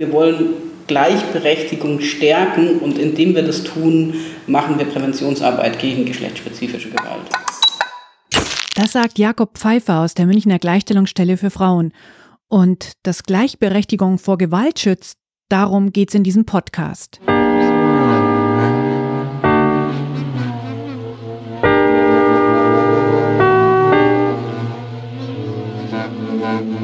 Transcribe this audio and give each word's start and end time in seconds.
Wir 0.00 0.12
wollen 0.12 0.54
Gleichberechtigung 0.86 2.00
stärken 2.00 2.78
und 2.78 2.98
indem 2.98 3.34
wir 3.34 3.42
das 3.42 3.64
tun, 3.64 4.14
machen 4.46 4.78
wir 4.78 4.86
Präventionsarbeit 4.86 5.80
gegen 5.80 6.04
geschlechtsspezifische 6.04 6.90
Gewalt. 6.90 7.28
Das 8.76 8.92
sagt 8.92 9.18
Jakob 9.18 9.58
Pfeiffer 9.58 9.98
aus 9.98 10.14
der 10.14 10.26
Münchner 10.26 10.60
Gleichstellungsstelle 10.60 11.36
für 11.36 11.50
Frauen. 11.50 11.92
Und 12.46 12.92
dass 13.02 13.24
Gleichberechtigung 13.24 14.18
vor 14.18 14.38
Gewalt 14.38 14.78
schützt, 14.78 15.18
darum 15.48 15.90
geht's 15.90 16.14
in 16.14 16.22
diesem 16.22 16.46
Podcast. 16.46 17.18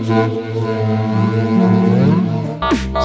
Ich 0.00 0.53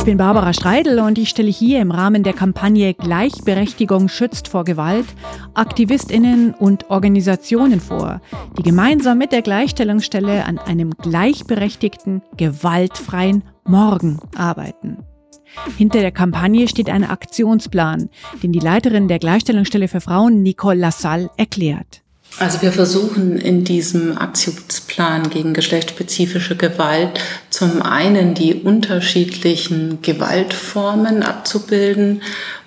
bin 0.09 0.17
Barbara 0.17 0.53
Streidel 0.53 0.97
und 1.01 1.19
ich 1.19 1.29
stelle 1.29 1.51
hier 1.51 1.79
im 1.81 1.91
Rahmen 1.91 2.23
der 2.23 2.33
Kampagne 2.33 2.95
Gleichberechtigung 2.95 4.07
schützt 4.07 4.47
vor 4.47 4.63
Gewalt 4.63 5.05
Aktivistinnen 5.53 6.55
und 6.55 6.89
Organisationen 6.89 7.79
vor, 7.79 8.19
die 8.57 8.63
gemeinsam 8.63 9.19
mit 9.19 9.31
der 9.31 9.43
Gleichstellungsstelle 9.43 10.45
an 10.45 10.57
einem 10.57 10.97
gleichberechtigten, 10.97 12.23
gewaltfreien 12.37 13.43
Morgen 13.65 14.19
arbeiten. 14.35 14.97
Hinter 15.77 15.99
der 15.99 16.11
Kampagne 16.11 16.67
steht 16.67 16.89
ein 16.89 17.03
Aktionsplan, 17.03 18.09
den 18.41 18.51
die 18.51 18.57
Leiterin 18.57 19.09
der 19.09 19.19
Gleichstellungsstelle 19.19 19.87
für 19.87 20.01
Frauen 20.01 20.41
Nicole 20.41 20.79
Lassalle 20.79 21.29
erklärt. 21.37 22.01
Also 22.37 22.61
wir 22.61 22.71
versuchen 22.71 23.37
in 23.37 23.65
diesem 23.65 24.17
Aktionsplan 24.17 25.29
gegen 25.29 25.53
geschlechtsspezifische 25.53 26.55
Gewalt 26.55 27.19
zum 27.49 27.81
einen 27.81 28.33
die 28.33 28.53
unterschiedlichen 28.53 30.01
Gewaltformen 30.01 31.23
abzubilden, 31.23 32.21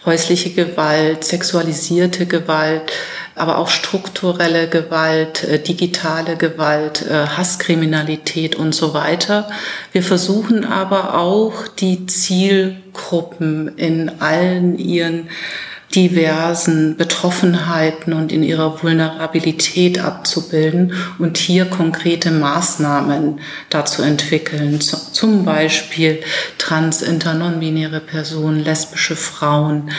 häusliche 0.04 0.50
Gewalt, 0.50 1.24
sexualisierte 1.24 2.26
Gewalt, 2.26 2.92
aber 3.34 3.58
auch 3.58 3.68
strukturelle 3.68 4.68
Gewalt, 4.68 5.44
äh, 5.44 5.58
digitale 5.58 6.36
Gewalt, 6.36 7.06
äh, 7.06 7.26
Hasskriminalität 7.26 8.56
und 8.56 8.74
so 8.74 8.92
weiter. 8.92 9.48
Wir 9.92 10.02
versuchen 10.02 10.64
aber 10.66 11.18
auch 11.18 11.66
die 11.68 12.06
Zielgruppen 12.06 13.78
in 13.78 14.20
allen 14.20 14.76
ihren 14.76 15.28
diversen 15.94 16.96
Betroffenheiten 16.96 18.12
und 18.12 18.32
in 18.32 18.42
ihrer 18.42 18.82
Vulnerabilität 18.82 20.02
abzubilden 20.02 20.94
und 21.18 21.36
hier 21.36 21.66
konkrete 21.66 22.30
Maßnahmen 22.30 23.40
dazu 23.68 24.02
entwickeln. 24.02 24.80
Zum 24.80 25.44
Beispiel 25.44 26.22
trans, 26.58 27.02
inter, 27.02 27.34
non-binäre 27.34 28.00
Personen, 28.00 28.64
lesbische 28.64 29.16
Frauen, 29.16 29.90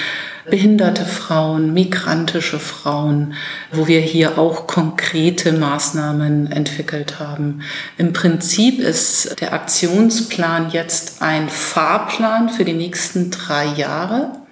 behinderte 0.50 1.06
Frauen, 1.06 1.74
migrantische 1.74 2.60
Frauen, 2.60 3.34
wo 3.72 3.88
wir 3.88 4.02
hier 4.02 4.38
auch 4.38 4.68
konkrete 4.68 5.54
Maßnahmen 5.54 6.52
entwickelt 6.52 7.20
haben. 7.20 7.62
Im 7.98 8.14
Prinzip 8.14 8.80
ist 8.80 9.40
der 9.40 9.54
Aktionsplan 9.54 10.72
jetzt 10.72 11.22
ein 11.22 11.50
Fahrplan 11.50 12.50
für 12.50 12.66
die 12.66 12.74
nächsten 12.74 13.32
drei 13.32 13.66
Jahre 13.66 14.43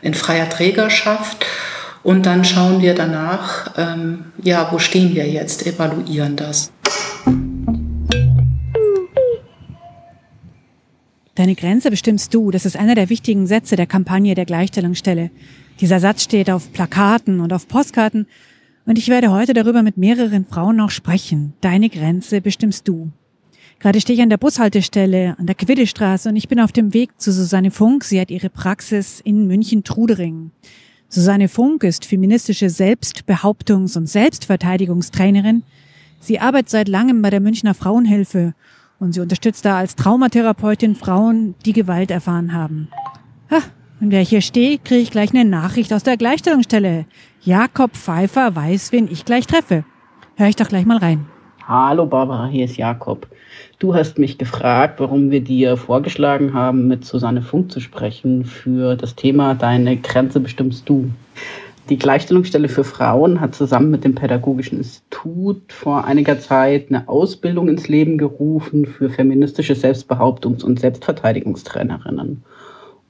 in 0.02 0.16
freier 0.16 0.50
Trägerschaft. 0.50 1.46
Und 2.02 2.26
dann 2.26 2.46
schauen 2.46 2.82
wir 2.82 2.96
danach, 2.96 3.74
ähm, 3.78 4.32
ja, 4.42 4.70
wo 4.72 4.80
stehen 4.80 5.14
wir 5.14 5.28
jetzt, 5.28 5.68
evaluieren 5.68 6.36
das. 6.36 6.72
Deine 11.40 11.56
Grenze 11.56 11.90
bestimmst 11.90 12.34
du. 12.34 12.52
Das 12.52 12.66
ist 12.66 12.76
einer 12.76 12.96
der 12.96 13.08
wichtigen 13.08 13.48
Sätze 13.48 13.78
der 13.78 13.88
Kampagne 13.88 14.36
der 14.36 14.44
Gleichstellungsstelle. 14.44 15.32
Dieser 15.80 16.02
Satz 16.02 16.24
steht 16.24 16.50
auf 16.52 16.74
Plakaten 16.74 17.40
und 17.40 17.54
auf 17.54 17.70
Postkarten. 17.70 18.28
Und 18.86 18.98
ich 18.98 19.08
werde 19.08 19.32
heute 19.32 19.54
darüber 19.54 19.82
mit 19.82 19.96
mehreren 19.96 20.46
Frauen 20.46 20.76
noch 20.76 20.90
sprechen. 20.90 21.54
Deine 21.62 21.88
Grenze 21.88 22.42
bestimmst 22.42 22.90
du. 22.90 23.14
Gerade 23.80 24.02
stehe 24.02 24.18
ich 24.18 24.22
an 24.22 24.30
der 24.30 24.36
Bushaltestelle 24.36 25.38
an 25.40 25.46
der 25.46 25.56
Quiddestraße 25.56 26.28
und 26.28 26.36
ich 26.36 26.50
bin 26.50 26.60
auf 26.60 26.74
dem 26.74 26.94
Weg 26.94 27.12
zu 27.22 27.32
Susanne 27.32 27.72
Funk. 27.72 28.04
Sie 28.04 28.20
hat 28.20 28.32
ihre 28.32 28.50
Praxis 28.50 29.22
in 29.22 29.48
München-Trudering. 29.48 30.52
Susanne 31.08 31.48
Funk 31.48 31.86
ist 31.86 32.04
feministische 32.04 32.66
Selbstbehauptungs- 32.66 33.98
und 33.98 34.08
Selbstverteidigungstrainerin. 34.08 35.64
Sie 36.20 36.42
arbeitet 36.42 36.70
seit 36.70 36.90
langem 36.90 37.22
bei 37.22 37.30
der 37.30 37.40
Münchner 37.40 37.76
Frauenhilfe 37.76 38.56
und 39.00 39.14
sie 39.14 39.22
unterstützt 39.22 39.66
da 39.66 39.78
als 39.78 39.96
Traumatherapeutin 39.96 40.96
Frauen, 40.96 41.56
die 41.66 41.74
Gewalt 41.74 42.12
erfahren 42.12 42.54
haben. 42.54 42.90
Ha, 43.50 43.60
und 44.02 44.12
wer 44.12 44.22
hier 44.22 44.42
steht, 44.42 44.86
kriege 44.86 45.02
ich 45.02 45.12
gleich 45.12 45.34
eine 45.34 45.46
Nachricht 45.46 45.94
aus 45.94 46.04
der 46.04 46.18
Gleichstellungsstelle. 46.18 47.06
Jakob 47.42 47.96
Pfeiffer 47.96 48.56
weiß, 48.56 48.92
wen 48.92 49.10
ich 49.12 49.26
gleich 49.26 49.48
treffe. 49.48 49.84
Hör 50.36 50.48
ich 50.48 50.56
doch 50.56 50.68
gleich 50.68 50.86
mal 50.86 50.98
rein. 50.98 51.26
Hallo 51.68 52.06
Barbara, 52.06 52.48
hier 52.48 52.66
ist 52.66 52.78
Jakob. 52.78 53.28
Du 53.78 53.94
hast 53.94 54.18
mich 54.18 54.38
gefragt, 54.38 55.00
warum 55.00 55.32
wir 55.32 55.42
dir 55.42 55.78
vorgeschlagen 55.78 56.54
haben, 56.54 56.88
mit 56.88 57.06
Susanne 57.06 57.42
Funk 57.42 57.72
zu 57.72 57.80
sprechen 57.80 58.44
für 58.44 58.96
das 58.96 59.16
Thema 59.16 59.54
Deine 59.54 59.98
Grenze 59.98 60.40
bestimmst 60.40 60.90
du. 60.90 61.12
Die 61.90 61.98
Gleichstellungsstelle 61.98 62.70
für 62.70 62.84
Frauen 62.84 63.42
hat 63.42 63.56
zusammen 63.56 63.90
mit 63.90 64.04
dem 64.04 64.14
Pädagogischen 64.14 64.78
Institut 64.78 65.74
vor 65.74 66.06
einiger 66.06 66.40
Zeit 66.40 66.90
eine 66.90 67.10
Ausbildung 67.10 67.68
ins 67.68 67.88
Leben 67.88 68.20
gerufen 68.20 68.86
für 68.86 69.10
feministische 69.10 69.74
Selbstbehauptungs- 69.74 70.64
und 70.64 70.80
Selbstverteidigungstrainerinnen. 70.80 72.44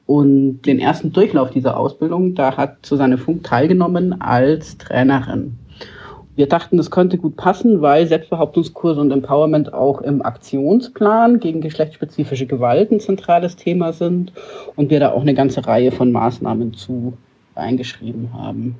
Und 0.05 0.61
den 0.61 0.79
ersten 0.79 1.11
Durchlauf 1.11 1.49
dieser 1.49 1.77
Ausbildung, 1.77 2.35
da 2.35 2.55
hat 2.55 2.85
Susanne 2.85 3.17
Funk 3.17 3.43
teilgenommen 3.43 4.21
als 4.21 4.77
Trainerin. 4.77 5.57
Wir 6.37 6.47
dachten, 6.47 6.77
das 6.77 6.89
könnte 6.89 7.17
gut 7.17 7.35
passen, 7.35 7.81
weil 7.81 8.07
Selbstbehauptungskurse 8.07 9.01
und 9.01 9.11
Empowerment 9.11 9.73
auch 9.73 9.99
im 9.99 10.21
Aktionsplan 10.21 11.41
gegen 11.41 11.59
geschlechtsspezifische 11.59 12.45
Gewalt 12.45 12.93
ein 12.93 13.01
zentrales 13.01 13.57
Thema 13.57 13.91
sind 13.91 14.31
und 14.77 14.89
wir 14.89 15.01
da 15.01 15.11
auch 15.11 15.21
eine 15.21 15.33
ganze 15.33 15.67
Reihe 15.67 15.91
von 15.91 16.13
Maßnahmen 16.13 16.73
zu 16.75 17.17
eingeschrieben 17.59 18.33
haben. 18.33 18.75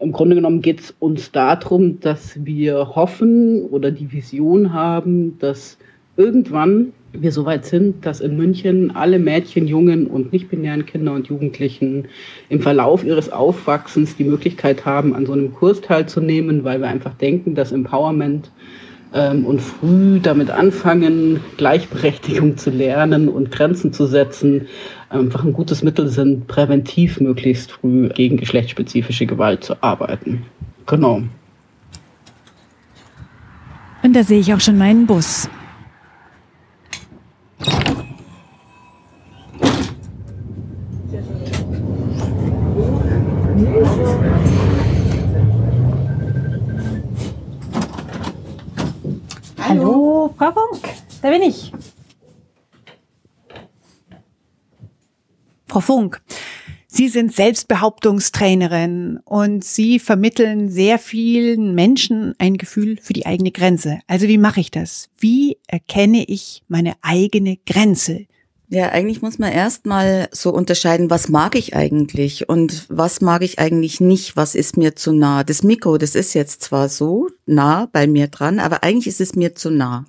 Im 0.00 0.12
Grunde 0.12 0.36
genommen 0.36 0.60
geht 0.60 0.80
es 0.80 0.94
uns 0.98 1.32
darum, 1.32 2.00
dass 2.00 2.44
wir 2.44 2.94
hoffen 2.94 3.62
oder 3.66 3.90
die 3.90 4.12
Vision 4.12 4.72
haben, 4.72 5.38
dass 5.38 5.78
irgendwann 6.16 6.92
wir 7.12 7.32
so 7.32 7.44
weit 7.44 7.64
sind, 7.64 8.04
dass 8.04 8.20
in 8.20 8.36
München 8.36 8.94
alle 8.94 9.18
Mädchen, 9.18 9.66
Jungen 9.66 10.06
und 10.06 10.32
nicht-binären 10.32 10.84
Kinder 10.84 11.12
und 11.12 11.28
Jugendlichen 11.28 12.08
im 12.48 12.60
Verlauf 12.60 13.04
ihres 13.04 13.30
Aufwachsens 13.30 14.16
die 14.16 14.24
Möglichkeit 14.24 14.84
haben, 14.84 15.14
an 15.14 15.26
so 15.26 15.32
einem 15.32 15.54
Kurs 15.54 15.80
teilzunehmen, 15.80 16.64
weil 16.64 16.80
wir 16.80 16.88
einfach 16.88 17.14
denken, 17.14 17.54
dass 17.54 17.72
Empowerment 17.72 18.50
ähm, 19.14 19.46
und 19.46 19.60
früh 19.60 20.18
damit 20.20 20.50
anfangen, 20.50 21.40
Gleichberechtigung 21.56 22.56
zu 22.56 22.70
lernen 22.70 23.28
und 23.28 23.52
Grenzen 23.52 23.92
zu 23.92 24.06
setzen, 24.06 24.66
einfach 25.14 25.44
ein 25.44 25.52
gutes 25.52 25.82
Mittel 25.82 26.08
sind, 26.08 26.46
präventiv 26.46 27.20
möglichst 27.20 27.72
früh 27.72 28.08
gegen 28.08 28.36
geschlechtsspezifische 28.36 29.26
Gewalt 29.26 29.64
zu 29.64 29.82
arbeiten. 29.82 30.44
Genau. 30.86 31.22
Und 34.02 34.12
da 34.14 34.22
sehe 34.22 34.40
ich 34.40 34.52
auch 34.52 34.60
schon 34.60 34.76
meinen 34.76 35.06
Bus. 35.06 35.48
Hallo, 49.66 50.34
Frau 50.36 50.52
Funk, 50.52 50.82
da 51.22 51.30
bin 51.30 51.42
ich. 51.42 51.72
Frau 55.74 55.80
Funk, 55.80 56.22
Sie 56.86 57.08
sind 57.08 57.34
Selbstbehauptungstrainerin 57.34 59.18
und 59.24 59.64
Sie 59.64 59.98
vermitteln 59.98 60.68
sehr 60.68 61.00
vielen 61.00 61.74
Menschen 61.74 62.32
ein 62.38 62.58
Gefühl 62.58 62.96
für 63.02 63.12
die 63.12 63.26
eigene 63.26 63.50
Grenze. 63.50 63.98
Also 64.06 64.28
wie 64.28 64.38
mache 64.38 64.60
ich 64.60 64.70
das? 64.70 65.10
Wie 65.18 65.58
erkenne 65.66 66.22
ich 66.22 66.62
meine 66.68 66.94
eigene 67.02 67.56
Grenze? 67.66 68.26
Ja, 68.68 68.88
eigentlich 68.88 69.20
muss 69.20 69.38
man 69.38 69.52
erstmal 69.52 70.28
so 70.32 70.50
unterscheiden, 70.50 71.10
was 71.10 71.28
mag 71.28 71.54
ich 71.54 71.76
eigentlich 71.76 72.48
und 72.48 72.86
was 72.88 73.20
mag 73.20 73.42
ich 73.42 73.58
eigentlich 73.58 74.00
nicht, 74.00 74.36
was 74.36 74.54
ist 74.54 74.78
mir 74.78 74.96
zu 74.96 75.12
nah. 75.12 75.44
Das 75.44 75.62
Mikro, 75.62 75.98
das 75.98 76.14
ist 76.14 76.32
jetzt 76.34 76.62
zwar 76.62 76.88
so 76.88 77.28
nah 77.44 77.88
bei 77.92 78.06
mir 78.06 78.28
dran, 78.28 78.58
aber 78.58 78.82
eigentlich 78.82 79.06
ist 79.06 79.20
es 79.20 79.34
mir 79.34 79.54
zu 79.54 79.70
nah. 79.70 80.06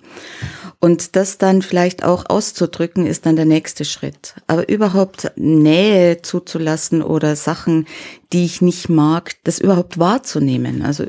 Und 0.80 1.16
das 1.16 1.36
dann 1.36 1.60
vielleicht 1.62 2.02
auch 2.02 2.24
auszudrücken, 2.28 3.06
ist 3.06 3.26
dann 3.26 3.36
der 3.36 3.44
nächste 3.44 3.84
Schritt. 3.84 4.34
Aber 4.46 4.68
überhaupt 4.68 5.32
Nähe 5.36 6.22
zuzulassen 6.22 7.02
oder 7.02 7.36
Sachen, 7.36 7.86
die 8.32 8.44
ich 8.44 8.62
nicht 8.62 8.88
mag, 8.88 9.32
das 9.44 9.58
überhaupt 9.58 9.98
wahrzunehmen. 9.98 10.82
Also 10.82 11.04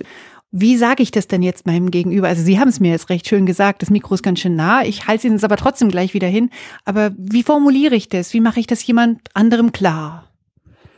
wie 0.51 0.77
sage 0.77 1.03
ich 1.03 1.11
das 1.11 1.27
denn 1.27 1.43
jetzt 1.43 1.65
meinem 1.65 1.91
Gegenüber? 1.91 2.27
Also 2.27 2.41
Sie 2.41 2.59
haben 2.59 2.69
es 2.69 2.79
mir 2.79 2.91
jetzt 2.91 3.09
recht 3.09 3.27
schön 3.27 3.45
gesagt, 3.45 3.81
das 3.81 3.89
Mikro 3.89 4.15
ist 4.15 4.23
ganz 4.23 4.39
schön 4.39 4.55
nah, 4.55 4.83
ich 4.83 5.07
halte 5.07 5.27
es 5.27 5.43
aber 5.43 5.57
trotzdem 5.57 5.89
gleich 5.89 6.13
wieder 6.13 6.27
hin. 6.27 6.49
Aber 6.85 7.11
wie 7.17 7.43
formuliere 7.43 7.95
ich 7.95 8.09
das? 8.09 8.33
Wie 8.33 8.39
mache 8.39 8.59
ich 8.59 8.67
das 8.67 8.85
jemand 8.85 9.21
anderem 9.33 9.71
klar? 9.71 10.27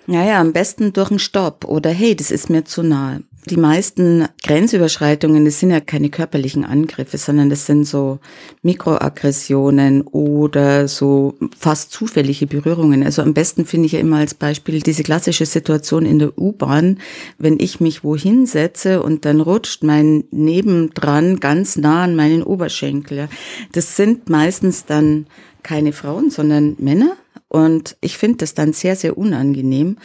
Naja, 0.06 0.40
am 0.40 0.54
besten 0.54 0.94
durch 0.94 1.10
einen 1.12 1.19
Stopp 1.19 1.66
oder 1.66 1.92
hey, 1.92 2.16
das 2.16 2.31
ist 2.31 2.50
mir 2.50 2.63
zu 2.66 2.84
nahe. 2.84 3.24
Die 3.45 3.57
meisten 3.57 4.27
Grenzüberschreitungen, 4.44 5.45
das 5.45 5.59
sind 5.59 5.71
ja 5.71 5.80
keine 5.80 6.09
körperlichen 6.09 6.65
Angriffe, 6.65 7.18
sondern 7.18 7.50
das 7.50 7.65
sind 7.65 7.86
so 7.86 8.19
Mikroaggressionen 8.63 10.01
oder 10.01 10.89
so 10.89 11.36
fast 11.57 11.91
zufällige 11.91 12.47
Berührungen. 12.47 13.01
Also 13.01 13.21
am 13.21 13.33
besten 13.33 13.65
finde 13.65 13.86
ich 13.86 13.94
ja 13.94 14.00
immer 14.00 14.18
als 14.18 14.33
Beispiel 14.33 14.81
diese 14.81 15.03
klassische 15.03 15.45
Situation 15.45 16.06
in 16.06 16.19
der 16.19 16.38
U-Bahn, 16.38 17.00
wenn 17.38 17.59
ich 17.59 17.80
mich 17.80 18.03
wohin 18.03 18.45
setze 18.45 19.01
und 19.01 19.24
dann 19.24 19.39
rutscht 19.39 19.83
mein 19.83 20.25
Nebendran 20.31 21.39
ganz 21.39 21.77
nah 21.77 22.03
an 22.03 22.18
meinen 22.18 22.44
Oberschenkel. 22.44 23.30
Das 23.71 23.95
sind 23.95 24.30
meistens 24.30 24.86
dann 24.86 25.27
keine 25.63 25.94
Frauen, 25.94 26.30
sondern 26.30 26.75
Männer. 26.77 27.15
Und 27.47 27.95
ich 28.01 28.18
finde 28.18 28.39
das 28.39 28.53
dann 28.53 28.74
sehr, 28.74 28.97
sehr 28.97 29.18
unangenehm. 29.18 29.97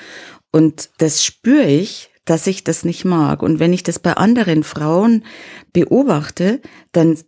Und 0.51 0.91
das 0.99 1.25
spüre 1.25 1.67
ich, 1.67 2.11
dass 2.25 2.47
ich 2.47 2.65
das 2.65 2.85
nicht 2.85 3.05
mag. 3.05 3.43
Und 3.43 3.59
wenn 3.59 3.73
ich 3.73 3.83
das 3.83 3.99
bei 3.99 4.15
anderen 4.15 4.63
Frauen 4.63 5.25
beobachte, 5.73 6.61
dann 6.93 7.19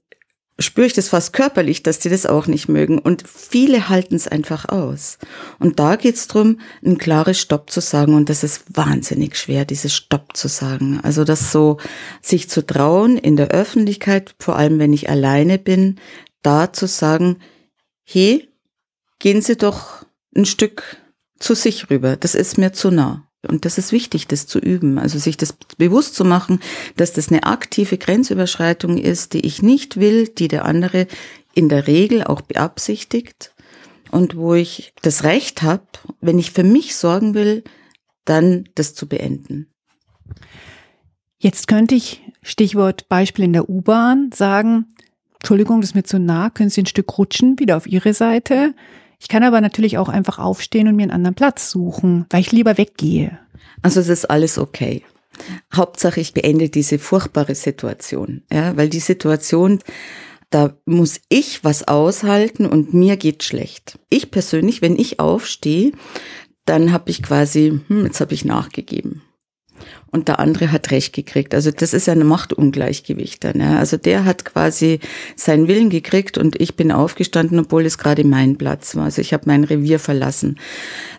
spüre 0.59 0.87
ich 0.87 0.95
das 0.95 1.09
fast 1.09 1.33
körperlich, 1.33 1.83
dass 1.83 1.99
die 1.99 2.09
das 2.09 2.25
auch 2.25 2.47
nicht 2.47 2.69
mögen. 2.69 2.99
Und 2.99 3.25
viele 3.29 3.89
halten 3.89 4.15
es 4.15 4.27
einfach 4.27 4.69
aus. 4.69 5.19
Und 5.59 5.79
da 5.79 5.97
geht 5.97 6.15
es 6.15 6.29
darum, 6.29 6.61
ein 6.85 6.99
klares 6.99 7.39
Stopp 7.39 7.71
zu 7.71 7.81
sagen. 7.81 8.15
Und 8.15 8.31
das 8.31 8.43
ist 8.43 8.65
wahnsinnig 8.75 9.37
schwer, 9.37 9.65
dieses 9.65 9.95
Stopp 9.95 10.37
zu 10.37 10.49
sagen. 10.49 11.01
Also 11.03 11.25
das 11.25 11.53
so, 11.53 11.79
sich 12.23 12.49
zu 12.49 12.65
trauen 12.65 13.19
in 13.19 13.37
der 13.37 13.49
Öffentlichkeit, 13.49 14.35
vor 14.39 14.57
allem 14.57 14.79
wenn 14.79 14.93
ich 14.93 15.11
alleine 15.11 15.59
bin, 15.59 15.97
da 16.43 16.73
zu 16.73 16.87
sagen, 16.87 17.39
hey, 18.05 18.49
gehen 19.19 19.43
Sie 19.43 19.57
doch 19.57 20.07
ein 20.35 20.47
Stück 20.47 20.97
zu 21.39 21.55
sich 21.55 21.91
rüber. 21.91 22.17
Das 22.17 22.35
ist 22.35 22.57
mir 22.57 22.73
zu 22.73 22.91
nah. 22.91 23.29
Und 23.47 23.65
das 23.65 23.79
ist 23.79 23.93
wichtig, 23.93 24.27
das 24.27 24.47
zu 24.47 24.59
üben. 24.59 24.99
Also 24.99 25.19
sich 25.19 25.37
das 25.37 25.55
bewusst 25.79 26.15
zu 26.15 26.25
machen, 26.25 26.61
dass 26.97 27.13
das 27.13 27.29
eine 27.29 27.45
aktive 27.45 27.99
Grenzüberschreitung 27.99 28.99
ist, 28.99 29.33
die 29.33 29.47
ich 29.47 29.63
nicht 29.63 29.99
will, 29.99 30.29
die 30.29 30.49
der 30.49 30.65
andere 30.65 31.07
in 31.55 31.69
der 31.69 31.87
Regel 31.87 32.23
auch 32.23 32.43
beabsichtigt 32.43 33.55
und 34.11 34.37
wo 34.37 34.55
ich 34.55 34.93
das 35.03 35.25
Recht 35.25 35.63
habe, 35.63 35.87
wenn 36.21 36.39
ich 36.39 36.53
für 36.53 36.65
mich 36.65 36.97
sorgen 36.97 37.35
will, 37.35 37.65
dann 38.25 38.69
das 38.75 38.95
zu 38.95 39.09
beenden. 39.09 39.69
Jetzt 41.39 41.69
könnte 41.69 41.95
ich, 41.95 42.23
Stichwort 42.43 43.09
Beispiel 43.09 43.45
in 43.45 43.53
der 43.53 43.69
U-Bahn, 43.69 44.31
sagen, 44.33 44.87
Entschuldigung, 45.37 45.81
das 45.81 45.91
ist 45.91 45.95
mir 45.95 46.03
zu 46.03 46.19
nah, 46.19 46.51
können 46.51 46.71
Sie 46.71 46.83
ein 46.83 46.87
Stück 46.87 47.19
rutschen, 47.19 47.59
wieder 47.59 47.77
auf 47.77 47.87
Ihre 47.87 48.15
Seite. 48.15 48.75
Ich 49.19 49.29
kann 49.29 49.43
aber 49.43 49.61
natürlich 49.61 49.99
auch 49.99 50.09
einfach 50.09 50.39
aufstehen 50.39 50.89
und 50.89 50.97
mir 50.97 51.05
einen 51.05 51.13
anderen 51.13 51.35
Platz 51.35 51.71
suchen, 51.71 52.27
weil 52.31 52.41
ich 52.41 52.53
lieber 52.53 52.79
weggehe. 52.79 53.39
Also 53.83 54.01
es 54.01 54.09
ist 54.09 54.27
alles 54.27 54.59
okay. 54.59 55.03
Hauptsache, 55.75 56.21
ich 56.21 56.33
beende 56.33 56.71
diese 56.71 56.99
furchtbare 56.99 57.55
Situation, 57.55 58.43
ja, 58.51 58.77
weil 58.77 58.89
die 58.89 59.01
Situation, 59.01 59.81
da 60.51 60.75
muss 60.87 61.21
ich 61.29 61.63
was 61.65 61.87
aushalten 61.87 62.67
und 62.67 62.95
mir 62.95 63.17
geht 63.17 63.43
schlecht. 63.43 63.99
Ich 64.09 64.31
persönlich, 64.31 64.81
wenn 64.81 64.99
ich 64.99 65.21
aufstehe, 65.21 65.93
dann 66.65 66.93
habe 66.93 67.11
ich 67.11 67.23
quasi, 67.23 67.81
hm, 67.89 68.07
jetzt 68.07 68.21
habe 68.21 68.35
ich 68.35 68.45
nachgegeben 68.45 69.23
und 70.13 70.29
der 70.29 70.39
andere 70.39 70.73
hat 70.73 70.91
recht 70.93 71.13
gekriegt. 71.13 71.55
Also 71.55 71.71
das 71.71 71.93
ist 71.93 72.09
ein 72.09 72.25
Machtungleichgewicht 72.25 73.45
dann. 73.45 73.61
Ja. 73.61 73.79
Also 73.79 73.97
der 73.97 74.25
hat 74.25 74.45
quasi 74.45 75.01
seinen 75.35 75.69
Willen 75.69 75.91
gekriegt 75.91 76.39
und 76.39 76.61
ich 76.61 76.77
bin 76.77 76.93
aufgestanden, 76.93 77.59
obwohl 77.59 77.85
es 77.85 77.99
gerade 77.99 78.25
mein 78.25 78.57
Platz 78.57 78.95
war. 78.95 79.05
Also 79.05 79.21
ich 79.21 79.33
habe 79.33 79.45
mein 79.47 79.65
Revier 79.65 79.99
verlassen. 79.99 80.59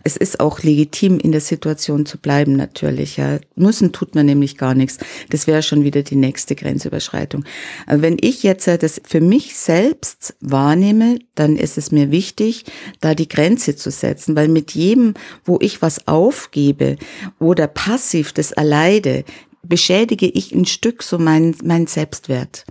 Es 0.04 0.16
ist 0.16 0.39
auch 0.39 0.63
legitim, 0.63 1.19
in 1.19 1.31
der 1.34 1.42
Situation 1.42 2.06
zu 2.06 2.18
bleiben 2.18 2.56
natürlich. 2.56 3.18
Ja. 3.18 3.39
Müssen 3.56 3.92
tut 3.92 4.16
man 4.16 4.25
nämlich 4.25 4.57
gar 4.57 4.74
nichts. 4.74 4.98
Das 5.30 5.48
wäre 5.48 5.63
schon 5.63 5.84
wieder 5.84 6.01
die 6.01 6.16
nächste 6.16 6.56
Grenzüberschreitung. 6.56 7.44
Aber 7.86 8.01
wenn 8.01 8.18
ich 8.19 8.42
jetzt 8.44 8.68
das 8.68 9.01
für 9.06 9.22
mich 9.22 9.56
selbst 9.56 10.36
wahrnehme, 10.39 11.19
dann 11.36 11.57
ist 11.57 11.78
es 11.78 11.92
mir 11.92 12.10
wichtig, 12.10 12.66
da 13.01 13.13
die 13.13 13.28
Grenze 13.28 13.75
zu 13.75 13.92
setzen, 13.92 14.36
weil 14.36 14.48
mit 14.48 14.72
jedem, 14.72 15.13
wo 15.45 15.60
ich 15.62 15.81
was 15.81 16.07
aufgebe 16.07 16.95
oder 17.39 17.68
passiv 17.68 18.34
das 18.34 18.54
allein 18.54 18.76
leide, 18.77 19.24
beschädige 19.63 20.27
ich 20.27 20.53
ein 20.53 20.65
Stück 20.65 21.03
so 21.03 21.18
mein, 21.18 21.56
mein 21.63 21.88
Selbstwert, 21.88 22.65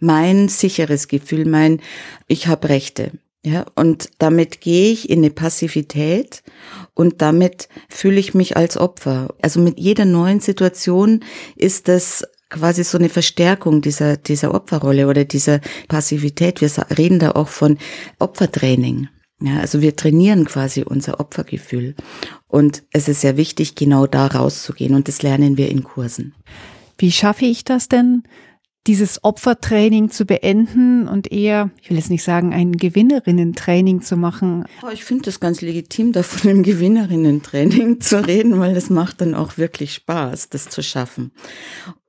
mein 0.00 0.48
sicheres 0.48 1.08
Gefühl, 1.08 1.44
mein, 1.44 1.80
ich 2.28 2.46
habe 2.46 2.68
Rechte. 2.68 3.12
Ja, 3.44 3.66
und 3.76 4.10
damit 4.18 4.60
gehe 4.60 4.90
ich 4.92 5.08
in 5.08 5.20
eine 5.20 5.30
Passivität 5.30 6.42
und 6.94 7.22
damit 7.22 7.68
fühle 7.88 8.18
ich 8.18 8.34
mich 8.34 8.56
als 8.56 8.76
Opfer. 8.76 9.34
Also 9.40 9.60
mit 9.60 9.78
jeder 9.78 10.04
neuen 10.04 10.40
Situation 10.40 11.24
ist 11.56 11.88
das 11.88 12.24
quasi 12.50 12.82
so 12.82 12.98
eine 12.98 13.08
Verstärkung 13.08 13.80
dieser, 13.80 14.16
dieser 14.16 14.54
Opferrolle 14.54 15.06
oder 15.06 15.24
dieser 15.24 15.60
Passivität. 15.86 16.60
Wir 16.60 16.70
reden 16.98 17.20
da 17.20 17.32
auch 17.32 17.48
von 17.48 17.78
Opfertraining. 18.18 19.08
Ja, 19.40 19.58
also 19.60 19.80
wir 19.80 19.94
trainieren 19.94 20.44
quasi 20.46 20.82
unser 20.82 21.20
Opfergefühl. 21.20 21.94
Und 22.48 22.82
es 22.92 23.08
ist 23.08 23.20
sehr 23.20 23.36
wichtig, 23.36 23.76
genau 23.76 24.06
da 24.06 24.26
rauszugehen. 24.26 24.94
Und 24.94 25.06
das 25.06 25.22
lernen 25.22 25.56
wir 25.56 25.70
in 25.70 25.84
Kursen. 25.84 26.34
Wie 26.98 27.12
schaffe 27.12 27.44
ich 27.44 27.62
das 27.62 27.88
denn, 27.88 28.24
dieses 28.88 29.22
Opfertraining 29.22 30.10
zu 30.10 30.24
beenden 30.24 31.06
und 31.06 31.30
eher, 31.30 31.70
ich 31.80 31.90
will 31.90 31.98
jetzt 31.98 32.10
nicht 32.10 32.24
sagen, 32.24 32.52
ein 32.52 32.72
Gewinnerinnen-Training 32.72 34.00
zu 34.00 34.16
machen? 34.16 34.64
Oh, 34.82 34.90
ich 34.92 35.04
finde 35.04 35.26
das 35.26 35.38
ganz 35.38 35.60
legitim, 35.60 36.12
da 36.12 36.22
von 36.22 36.50
einem 36.50 36.62
Gewinnerinnen-Training 36.64 38.00
zu 38.00 38.26
reden, 38.26 38.58
weil 38.58 38.74
das 38.74 38.90
macht 38.90 39.20
dann 39.20 39.34
auch 39.34 39.58
wirklich 39.58 39.94
Spaß, 39.94 40.48
das 40.48 40.68
zu 40.68 40.82
schaffen 40.82 41.32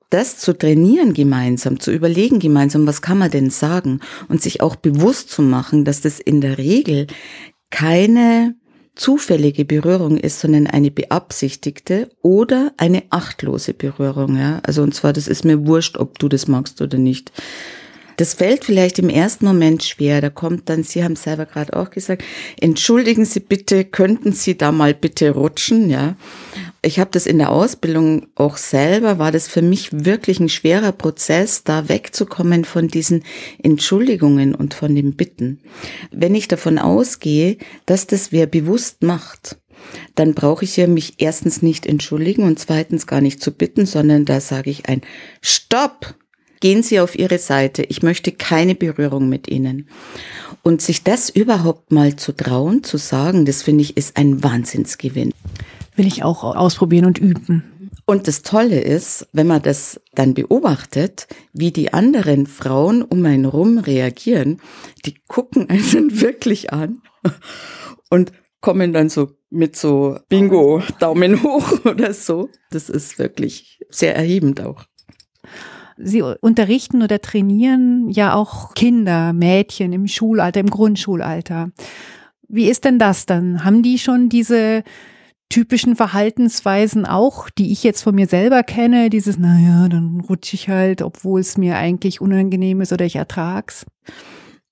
das 0.09 0.37
zu 0.37 0.57
trainieren 0.57 1.13
gemeinsam, 1.13 1.79
zu 1.79 1.91
überlegen 1.91 2.39
gemeinsam, 2.39 2.87
was 2.87 3.01
kann 3.01 3.19
man 3.19 3.31
denn 3.31 3.49
sagen 3.49 3.99
und 4.27 4.41
sich 4.41 4.61
auch 4.61 4.75
bewusst 4.75 5.29
zu 5.29 5.41
machen, 5.41 5.85
dass 5.85 6.01
das 6.01 6.19
in 6.19 6.41
der 6.41 6.57
Regel 6.57 7.07
keine 7.69 8.55
zufällige 8.95 9.63
Berührung 9.65 10.17
ist, 10.17 10.41
sondern 10.41 10.67
eine 10.67 10.91
beabsichtigte 10.91 12.09
oder 12.21 12.73
eine 12.77 13.03
achtlose 13.11 13.73
Berührung. 13.73 14.37
Ja? 14.37 14.59
Also 14.63 14.83
und 14.83 14.93
zwar, 14.93 15.13
das 15.13 15.27
ist 15.27 15.45
mir 15.45 15.65
wurscht, 15.65 15.97
ob 15.97 16.19
du 16.19 16.27
das 16.27 16.47
magst 16.47 16.81
oder 16.81 16.97
nicht. 16.97 17.31
Das 18.19 18.33
fällt 18.33 18.65
vielleicht 18.65 18.99
im 18.99 19.07
ersten 19.07 19.45
Moment 19.45 19.81
schwer. 19.81 20.19
Da 20.19 20.29
kommt 20.29 20.67
dann, 20.67 20.83
Sie 20.83 21.05
haben 21.05 21.15
selber 21.15 21.45
gerade 21.45 21.73
auch 21.73 21.89
gesagt, 21.89 22.21
entschuldigen 22.59 23.23
Sie 23.23 23.39
bitte, 23.39 23.85
könnten 23.85 24.33
Sie 24.33 24.57
da 24.57 24.73
mal 24.73 24.93
bitte 24.93 25.31
rutschen, 25.31 25.89
ja. 25.89 26.17
Ich 26.81 26.99
habe 26.99 27.11
das 27.11 27.25
in 27.25 27.37
der 27.37 27.49
Ausbildung 27.49 28.27
auch 28.35 28.57
selber, 28.57 29.19
war 29.19 29.31
das 29.31 29.47
für 29.47 29.61
mich 29.61 30.03
wirklich 30.03 30.41
ein 30.41 30.49
schwerer 30.49 30.91
Prozess, 30.91 31.63
da 31.63 31.87
wegzukommen 31.87 32.65
von 32.65 32.89
diesen 32.89 33.23
Entschuldigungen 33.63 34.53
und 34.53 34.73
von 34.73 34.95
den 34.95 35.15
Bitten. 35.15 35.61
Wenn 36.11 36.35
ich 36.35 36.49
davon 36.49 36.77
ausgehe, 36.77 37.55
dass 37.85 38.05
das 38.05 38.33
wer 38.33 38.47
bewusst 38.47 39.01
macht, 39.01 39.59
dann 40.15 40.33
brauche 40.33 40.65
ich 40.65 40.75
ja 40.75 40.87
mich 40.87 41.13
erstens 41.19 41.61
nicht 41.61 41.85
entschuldigen 41.85 42.43
und 42.43 42.59
zweitens 42.59 43.07
gar 43.07 43.21
nicht 43.21 43.41
zu 43.41 43.51
bitten, 43.51 43.85
sondern 43.85 44.25
da 44.25 44.41
sage 44.41 44.69
ich 44.69 44.89
ein 44.89 45.03
Stopp, 45.41 46.15
Gehen 46.61 46.83
Sie 46.83 46.99
auf 46.99 47.17
Ihre 47.17 47.37
Seite. 47.37 47.83
Ich 47.83 48.03
möchte 48.03 48.33
keine 48.33 48.75
Berührung 48.75 49.29
mit 49.29 49.47
Ihnen. 49.47 49.87
Und 50.61 50.81
sich 50.81 51.03
das 51.03 51.29
überhaupt 51.29 51.91
mal 51.91 52.17
zu 52.17 52.35
trauen, 52.35 52.83
zu 52.83 52.97
sagen, 52.97 53.45
das 53.45 53.63
finde 53.63 53.83
ich 53.83 53.95
ist 53.95 54.17
ein 54.17 54.43
Wahnsinnsgewinn. 54.43 55.33
Will 55.95 56.07
ich 56.07 56.23
auch 56.23 56.43
ausprobieren 56.43 57.05
und 57.05 57.17
üben. 57.17 57.91
Und 58.05 58.27
das 58.27 58.41
Tolle 58.41 58.81
ist, 58.81 59.27
wenn 59.33 59.47
man 59.47 59.61
das 59.61 60.01
dann 60.15 60.33
beobachtet, 60.33 61.27
wie 61.53 61.71
die 61.71 61.93
anderen 61.93 62.47
Frauen 62.47 63.03
um 63.03 63.23
einen 63.25 63.45
rum 63.45 63.77
reagieren, 63.77 64.59
die 65.05 65.15
gucken 65.27 65.69
einen 65.69 66.19
wirklich 66.21 66.73
an 66.73 67.01
und 68.09 68.31
kommen 68.61 68.93
dann 68.93 69.09
so 69.09 69.31
mit 69.49 69.75
so 69.75 70.17
Bingo, 70.27 70.81
Daumen 70.99 71.43
hoch 71.43 71.85
oder 71.85 72.13
so. 72.13 72.49
Das 72.71 72.89
ist 72.89 73.19
wirklich 73.19 73.79
sehr 73.89 74.15
erhebend 74.15 74.61
auch. 74.61 74.85
Sie 76.01 76.21
unterrichten 76.21 77.03
oder 77.03 77.19
trainieren 77.19 78.09
ja 78.09 78.33
auch 78.33 78.73
Kinder, 78.73 79.33
Mädchen 79.33 79.91
im 79.91 80.07
Schulalter, 80.07 80.61
im 80.61 80.69
Grundschulalter. 80.69 81.71
Wie 82.47 82.69
ist 82.69 82.85
denn 82.85 82.99
das 82.99 83.25
dann? 83.25 83.63
Haben 83.63 83.83
die 83.83 83.99
schon 83.99 84.29
diese 84.29 84.83
typischen 85.49 85.95
Verhaltensweisen 85.95 87.05
auch, 87.05 87.49
die 87.49 87.71
ich 87.71 87.83
jetzt 87.83 88.03
von 88.03 88.15
mir 88.15 88.27
selber 88.27 88.63
kenne, 88.63 89.09
dieses, 89.09 89.37
naja, 89.37 89.89
dann 89.89 90.21
rutsche 90.21 90.55
ich 90.55 90.69
halt, 90.69 91.01
obwohl 91.01 91.41
es 91.41 91.57
mir 91.57 91.77
eigentlich 91.77 92.21
unangenehm 92.21 92.81
ist 92.81 92.93
oder 92.93 93.05
ich 93.05 93.15
ertrag's? 93.15 93.85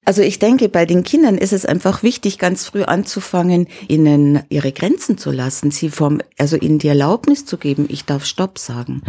Also 0.05 0.21
ich 0.21 0.39
denke, 0.39 0.69
bei 0.69 0.85
den 0.85 1.03
Kindern 1.03 1.37
ist 1.37 1.51
es 1.51 1.65
einfach 1.65 2.01
wichtig, 2.01 2.39
ganz 2.39 2.63
früh 2.63 2.83
anzufangen, 2.83 3.67
ihnen 3.89 4.41
ihre 4.47 4.71
Grenzen 4.71 5.17
zu 5.17 5.31
lassen, 5.31 5.69
sie 5.69 5.89
vom, 5.89 6.21
also 6.37 6.55
ihnen 6.55 6.79
die 6.79 6.87
Erlaubnis 6.87 7.45
zu 7.45 7.57
geben, 7.57 7.87
ich 7.89 8.05
darf 8.05 8.23
Stopp 8.23 8.57
sagen. 8.57 9.01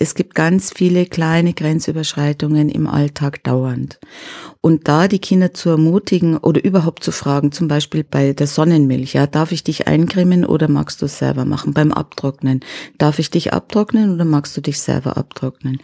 Es 0.00 0.14
gibt 0.14 0.36
ganz 0.36 0.72
viele 0.72 1.06
kleine 1.06 1.54
Grenzüberschreitungen 1.54 2.68
im 2.68 2.86
Alltag 2.86 3.42
dauernd. 3.42 3.98
Und 4.60 4.86
da 4.86 5.08
die 5.08 5.18
Kinder 5.18 5.52
zu 5.54 5.70
ermutigen 5.70 6.36
oder 6.36 6.64
überhaupt 6.64 7.02
zu 7.02 7.10
fragen, 7.10 7.50
zum 7.50 7.66
Beispiel 7.66 8.04
bei 8.04 8.32
der 8.32 8.46
Sonnenmilch, 8.46 9.14
ja, 9.14 9.26
darf 9.26 9.50
ich 9.50 9.64
dich 9.64 9.88
eincremen 9.88 10.44
oder 10.44 10.68
magst 10.68 11.02
du 11.02 11.06
es 11.06 11.18
selber 11.18 11.44
machen? 11.44 11.74
Beim 11.74 11.92
Abtrocknen, 11.92 12.60
darf 12.96 13.18
ich 13.18 13.30
dich 13.30 13.52
abtrocknen 13.52 14.14
oder 14.14 14.24
magst 14.24 14.56
du 14.56 14.60
dich 14.60 14.78
selber 14.80 15.16
abtrocknen? 15.16 15.80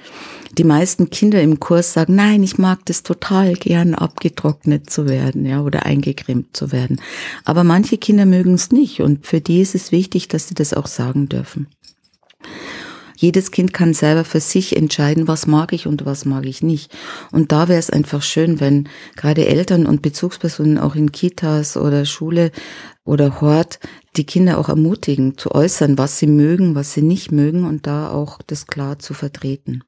Die 0.59 0.65
meisten 0.65 1.11
Kinder 1.11 1.43
im 1.43 1.59
Kurs 1.59 1.93
sagen, 1.93 2.15
nein, 2.15 2.45
ich 2.45 2.57
mag 2.57 2.87
das 2.87 3.03
total 3.03 3.55
gern, 3.55 3.97
abgetrocknet 3.97 4.91
zu 4.91 5.09
werden, 5.09 5.45
ja, 5.45 5.61
oder 5.61 5.87
eingecremt 5.87 6.57
zu 6.57 6.71
werden. 6.71 7.01
Aber 7.45 7.65
manche 7.65 7.99
Kinder 7.99 8.27
mögen 8.27 8.55
es 8.55 8.71
nicht 8.71 9.01
und 9.01 9.27
für 9.27 9.41
die 9.41 9.61
ist 9.61 9.75
es 9.75 9.91
wichtig, 9.91 10.29
dass 10.29 10.47
sie 10.47 10.55
das 10.55 10.73
auch 10.73 10.87
sagen 10.87 11.29
dürfen. 11.29 11.67
Jedes 13.25 13.51
Kind 13.51 13.73
kann 13.73 13.95
selber 13.95 14.23
für 14.23 14.41
sich 14.41 14.77
entscheiden, 14.77 15.27
was 15.27 15.47
mag 15.47 15.73
ich 15.73 15.87
und 15.87 16.05
was 16.05 16.27
mag 16.27 16.45
ich 16.45 16.63
nicht. 16.63 16.95
Und 17.33 17.53
da 17.53 17.69
wäre 17.69 17.79
es 17.79 17.89
einfach 17.89 18.21
schön, 18.21 18.61
wenn 18.61 18.87
gerade 19.17 19.47
Eltern 19.47 19.87
und 19.87 20.03
Bezugspersonen 20.03 20.77
auch 20.77 20.95
in 20.95 21.11
Kitas 21.11 21.79
oder 21.79 22.05
Schule 22.05 22.51
oder 23.03 23.41
Hort 23.41 23.79
die 24.19 24.27
Kinder 24.27 24.59
auch 24.59 24.69
ermutigen, 24.69 25.39
zu 25.39 25.53
äußern, 25.53 25.97
was 25.97 26.19
sie 26.19 26.27
mögen, 26.27 26.75
was 26.75 26.93
sie 26.93 27.01
nicht 27.01 27.33
mögen 27.33 27.65
und 27.65 27.87
da 27.87 28.11
auch 28.11 28.43
das 28.47 28.67
klar 28.67 28.99
zu 28.99 29.15
vertreten. 29.15 29.85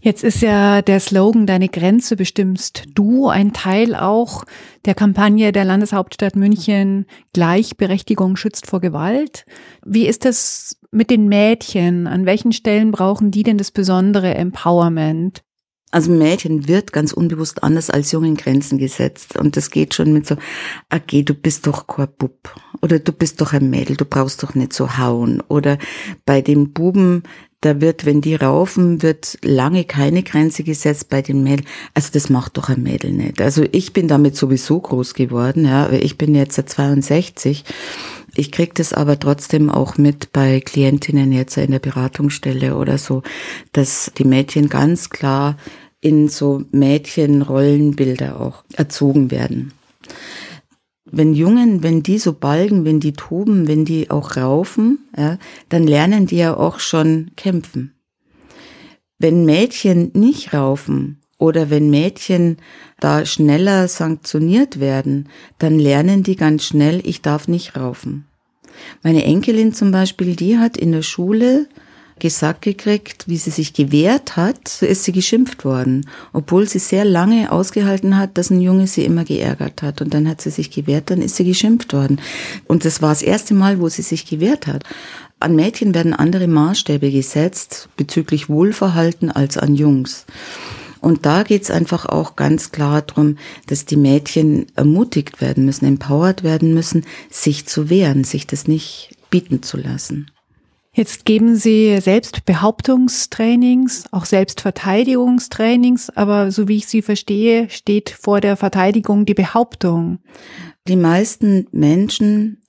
Jetzt 0.00 0.22
ist 0.22 0.42
ja 0.42 0.80
der 0.80 1.00
Slogan 1.00 1.46
Deine 1.46 1.68
Grenze 1.68 2.14
bestimmst 2.14 2.84
du 2.94 3.28
ein 3.28 3.52
Teil 3.52 3.96
auch 3.96 4.44
der 4.84 4.94
Kampagne 4.94 5.50
der 5.50 5.64
Landeshauptstadt 5.64 6.36
München 6.36 7.06
Gleichberechtigung 7.32 8.36
schützt 8.36 8.66
vor 8.66 8.80
Gewalt. 8.80 9.44
Wie 9.84 10.06
ist 10.06 10.24
das 10.24 10.76
mit 10.92 11.10
den 11.10 11.26
Mädchen? 11.28 12.06
An 12.06 12.26
welchen 12.26 12.52
Stellen 12.52 12.92
brauchen 12.92 13.32
die 13.32 13.42
denn 13.42 13.58
das 13.58 13.72
besondere 13.72 14.34
Empowerment? 14.34 15.42
Also 15.90 16.10
Mädchen 16.10 16.68
wird 16.68 16.92
ganz 16.92 17.14
unbewusst 17.14 17.62
anders 17.62 17.88
als 17.88 18.12
Jungen 18.12 18.36
Grenzen 18.36 18.76
gesetzt. 18.78 19.38
Und 19.38 19.56
das 19.56 19.70
geht 19.70 19.94
schon 19.94 20.12
mit 20.12 20.26
so, 20.26 20.36
okay, 20.94 21.22
du 21.22 21.32
bist 21.32 21.66
doch 21.66 21.86
kein 21.86 22.08
Bub. 22.18 22.54
Oder 22.82 22.98
du 22.98 23.12
bist 23.12 23.40
doch 23.40 23.54
ein 23.54 23.70
Mädel, 23.70 23.96
du 23.96 24.04
brauchst 24.04 24.42
doch 24.42 24.54
nicht 24.54 24.74
so 24.74 24.98
hauen. 24.98 25.42
Oder 25.48 25.78
bei 26.26 26.42
den 26.42 26.72
Buben, 26.74 27.22
da 27.60 27.80
wird, 27.80 28.06
wenn 28.06 28.20
die 28.20 28.36
raufen, 28.36 29.02
wird 29.02 29.38
lange 29.42 29.84
keine 29.84 30.22
Grenze 30.22 30.62
gesetzt 30.62 31.08
bei 31.08 31.22
den 31.22 31.42
Mädels. 31.42 31.68
Also 31.94 32.10
das 32.12 32.30
macht 32.30 32.56
doch 32.56 32.68
ein 32.68 32.82
Mädel 32.82 33.12
nicht. 33.12 33.40
Also 33.40 33.64
ich 33.72 33.92
bin 33.92 34.06
damit 34.06 34.36
sowieso 34.36 34.80
groß 34.80 35.14
geworden, 35.14 35.64
ja. 35.64 35.90
Ich 35.90 36.18
bin 36.18 36.34
jetzt 36.34 36.56
62 36.56 37.64
ich 38.38 38.52
kriege 38.52 38.72
das 38.74 38.92
aber 38.92 39.18
trotzdem 39.18 39.68
auch 39.68 39.98
mit 39.98 40.32
bei 40.32 40.60
Klientinnen 40.60 41.32
jetzt 41.32 41.56
in 41.56 41.72
der 41.72 41.80
Beratungsstelle 41.80 42.76
oder 42.76 42.96
so, 42.96 43.24
dass 43.72 44.12
die 44.16 44.24
Mädchen 44.24 44.68
ganz 44.68 45.10
klar 45.10 45.56
in 46.00 46.28
so 46.28 46.62
Mädchenrollenbilder 46.70 48.40
auch 48.40 48.62
erzogen 48.74 49.32
werden. 49.32 49.72
Wenn 51.10 51.34
Jungen, 51.34 51.82
wenn 51.82 52.02
die 52.02 52.18
so 52.18 52.32
balgen, 52.32 52.84
wenn 52.84 53.00
die 53.00 53.12
toben, 53.12 53.66
wenn 53.66 53.84
die 53.84 54.10
auch 54.10 54.36
raufen, 54.36 54.98
ja, 55.16 55.38
dann 55.68 55.86
lernen 55.86 56.26
die 56.26 56.36
ja 56.36 56.56
auch 56.56 56.78
schon 56.80 57.30
kämpfen. 57.36 57.94
Wenn 59.18 59.44
Mädchen 59.44 60.10
nicht 60.14 60.54
raufen 60.54 61.20
oder 61.38 61.70
wenn 61.70 61.90
Mädchen 61.90 62.58
da 63.00 63.24
schneller 63.24 63.88
sanktioniert 63.88 64.80
werden, 64.80 65.28
dann 65.58 65.78
lernen 65.78 66.22
die 66.22 66.36
ganz 66.36 66.64
schnell, 66.64 67.00
ich 67.04 67.22
darf 67.22 67.48
nicht 67.48 67.76
raufen. 67.76 68.26
Meine 69.02 69.24
Enkelin 69.24 69.72
zum 69.72 69.90
Beispiel, 69.90 70.36
die 70.36 70.58
hat 70.58 70.76
in 70.76 70.92
der 70.92 71.02
Schule 71.02 71.68
gesagt 72.20 72.62
gekriegt, 72.62 73.24
wie 73.26 73.36
sie 73.36 73.50
sich 73.50 73.72
gewehrt 73.72 74.36
hat, 74.36 74.68
so 74.68 74.86
ist 74.86 75.04
sie 75.04 75.12
geschimpft 75.12 75.64
worden, 75.64 76.08
obwohl 76.32 76.68
sie 76.68 76.78
sehr 76.78 77.04
lange 77.04 77.50
ausgehalten 77.52 78.16
hat, 78.16 78.36
dass 78.38 78.50
ein 78.50 78.60
Junge 78.60 78.86
sie 78.86 79.04
immer 79.04 79.24
geärgert 79.24 79.82
hat. 79.82 80.00
Und 80.00 80.14
dann 80.14 80.28
hat 80.28 80.40
sie 80.40 80.50
sich 80.50 80.70
gewehrt, 80.70 81.10
dann 81.10 81.22
ist 81.22 81.36
sie 81.36 81.44
geschimpft 81.44 81.92
worden. 81.92 82.20
Und 82.66 82.84
das 82.84 83.02
war 83.02 83.10
das 83.10 83.22
erste 83.22 83.54
Mal, 83.54 83.80
wo 83.80 83.88
sie 83.88 84.02
sich 84.02 84.26
gewehrt 84.26 84.66
hat. 84.66 84.84
An 85.40 85.54
Mädchen 85.54 85.94
werden 85.94 86.14
andere 86.14 86.48
Maßstäbe 86.48 87.10
gesetzt 87.10 87.88
bezüglich 87.96 88.48
Wohlverhalten 88.48 89.30
als 89.30 89.56
an 89.56 89.74
Jungs. 89.74 90.26
Und 91.00 91.26
da 91.26 91.44
geht's 91.44 91.70
einfach 91.70 92.06
auch 92.06 92.34
ganz 92.34 92.72
klar 92.72 93.02
darum, 93.02 93.36
dass 93.66 93.84
die 93.84 93.96
Mädchen 93.96 94.66
ermutigt 94.74 95.40
werden 95.40 95.64
müssen, 95.64 95.84
empowered 95.84 96.42
werden 96.42 96.74
müssen, 96.74 97.04
sich 97.30 97.66
zu 97.66 97.88
wehren, 97.88 98.24
sich 98.24 98.46
das 98.46 98.66
nicht 98.66 99.14
bieten 99.30 99.62
zu 99.62 99.76
lassen. 99.76 100.30
Jetzt 100.98 101.24
geben 101.24 101.54
Sie 101.54 102.00
Selbstbehauptungstrainings, 102.00 104.06
auch 104.10 104.24
Selbstverteidigungstrainings, 104.24 106.10
aber 106.10 106.50
so 106.50 106.66
wie 106.66 106.78
ich 106.78 106.88
Sie 106.88 107.02
verstehe, 107.02 107.70
steht 107.70 108.10
vor 108.10 108.40
der 108.40 108.56
Verteidigung 108.56 109.24
die 109.24 109.34
Behauptung. 109.34 110.18
Die 110.88 110.96
meisten 110.96 111.68
Menschen 111.70 112.60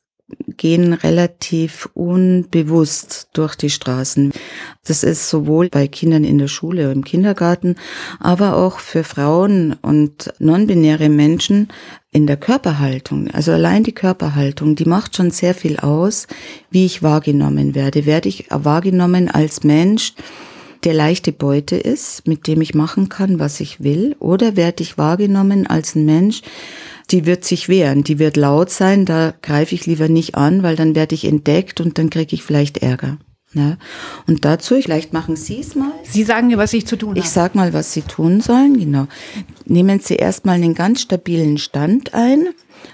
gehen 0.57 0.93
relativ 0.93 1.89
unbewusst 1.95 3.29
durch 3.33 3.55
die 3.55 3.71
Straßen. 3.71 4.31
Das 4.85 5.03
ist 5.03 5.27
sowohl 5.27 5.69
bei 5.69 5.87
Kindern 5.87 6.23
in 6.23 6.37
der 6.37 6.49
Schule, 6.49 6.91
im 6.91 7.03
Kindergarten, 7.03 7.77
aber 8.19 8.57
auch 8.57 8.77
für 8.77 9.03
Frauen 9.03 9.73
und 9.81 10.31
non-binäre 10.37 11.09
Menschen 11.09 11.69
in 12.11 12.25
der 12.25 12.37
Körperhaltung. 12.37 13.29
Also 13.31 13.51
allein 13.51 13.83
die 13.83 13.91
Körperhaltung, 13.91 14.75
die 14.75 14.85
macht 14.85 15.15
schon 15.15 15.31
sehr 15.31 15.53
viel 15.53 15.77
aus, 15.77 16.27
wie 16.71 16.85
ich 16.85 17.03
wahrgenommen 17.03 17.75
werde. 17.75 18.05
Werde 18.05 18.29
ich 18.29 18.47
wahrgenommen 18.49 19.29
als 19.29 19.63
Mensch, 19.63 20.13
der 20.83 20.93
leichte 20.93 21.31
Beute 21.31 21.75
ist, 21.75 22.27
mit 22.27 22.47
dem 22.47 22.61
ich 22.61 22.73
machen 22.73 23.09
kann, 23.09 23.37
was 23.37 23.59
ich 23.59 23.83
will, 23.83 24.15
oder 24.19 24.55
werde 24.55 24.81
ich 24.81 24.97
wahrgenommen 24.97 25.67
als 25.67 25.95
ein 25.95 26.05
Mensch, 26.05 26.41
die 27.11 27.25
wird 27.25 27.43
sich 27.43 27.69
wehren, 27.69 28.03
die 28.03 28.17
wird 28.17 28.37
laut 28.37 28.69
sein, 28.69 29.05
da 29.05 29.33
greife 29.41 29.75
ich 29.75 29.85
lieber 29.85 30.07
nicht 30.07 30.35
an, 30.35 30.63
weil 30.63 30.75
dann 30.75 30.95
werde 30.95 31.15
ich 31.15 31.25
entdeckt 31.25 31.81
und 31.81 31.97
dann 31.97 32.09
kriege 32.09 32.33
ich 32.33 32.43
vielleicht 32.43 32.77
Ärger. 32.79 33.17
Ja. 33.53 33.77
Und 34.27 34.45
dazu, 34.45 34.79
vielleicht 34.79 35.11
machen 35.11 35.35
Sie 35.35 35.59
es 35.59 35.73
mal. 35.73 35.91
Sie 36.03 36.23
sagen 36.23 36.47
mir, 36.47 36.59
was 36.59 36.71
ich 36.73 36.85
zu 36.85 36.95
tun 36.95 37.09
habe. 37.09 37.19
Ich 37.19 37.29
sag 37.29 37.55
mal, 37.55 37.73
was 37.73 37.93
Sie 37.93 38.03
tun 38.03 38.41
sollen, 38.41 38.77
genau. 38.77 39.07
Nehmen 39.65 39.99
Sie 39.99 40.17
erstmal 40.17 40.55
einen 40.55 40.75
ganz 40.75 41.01
stabilen 41.01 41.57
Stand 41.57 42.13
ein, 42.13 42.49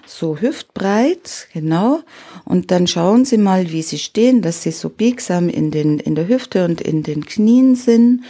so 0.05 0.37
hüftbreit, 0.39 1.49
genau. 1.53 1.99
Und 2.45 2.71
dann 2.71 2.87
schauen 2.87 3.25
Sie 3.25 3.37
mal, 3.37 3.71
wie 3.71 3.81
Sie 3.81 3.97
stehen, 3.97 4.41
dass 4.41 4.63
Sie 4.63 4.71
so 4.71 4.87
biegsam 4.87 5.49
in, 5.49 5.71
den, 5.71 5.99
in 5.99 6.15
der 6.15 6.29
Hüfte 6.29 6.63
und 6.63 6.79
in 6.79 7.03
den 7.03 7.25
Knien 7.25 7.75
sind 7.75 8.23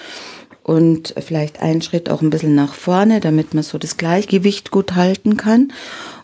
und 0.63 1.13
vielleicht 1.20 1.62
einen 1.62 1.84
Schritt 1.84 2.10
auch 2.10 2.24
ein 2.24 2.32
bisschen 2.32 2.55
nach 2.55 2.74
vorne, 2.74 3.20
damit 3.20 3.53
man 3.53 3.63
so 3.63 3.77
das 3.77 3.98
Gleichgewicht 3.98 4.72
gut 4.72 4.96
halten 4.96 5.38
kann. 5.38 5.72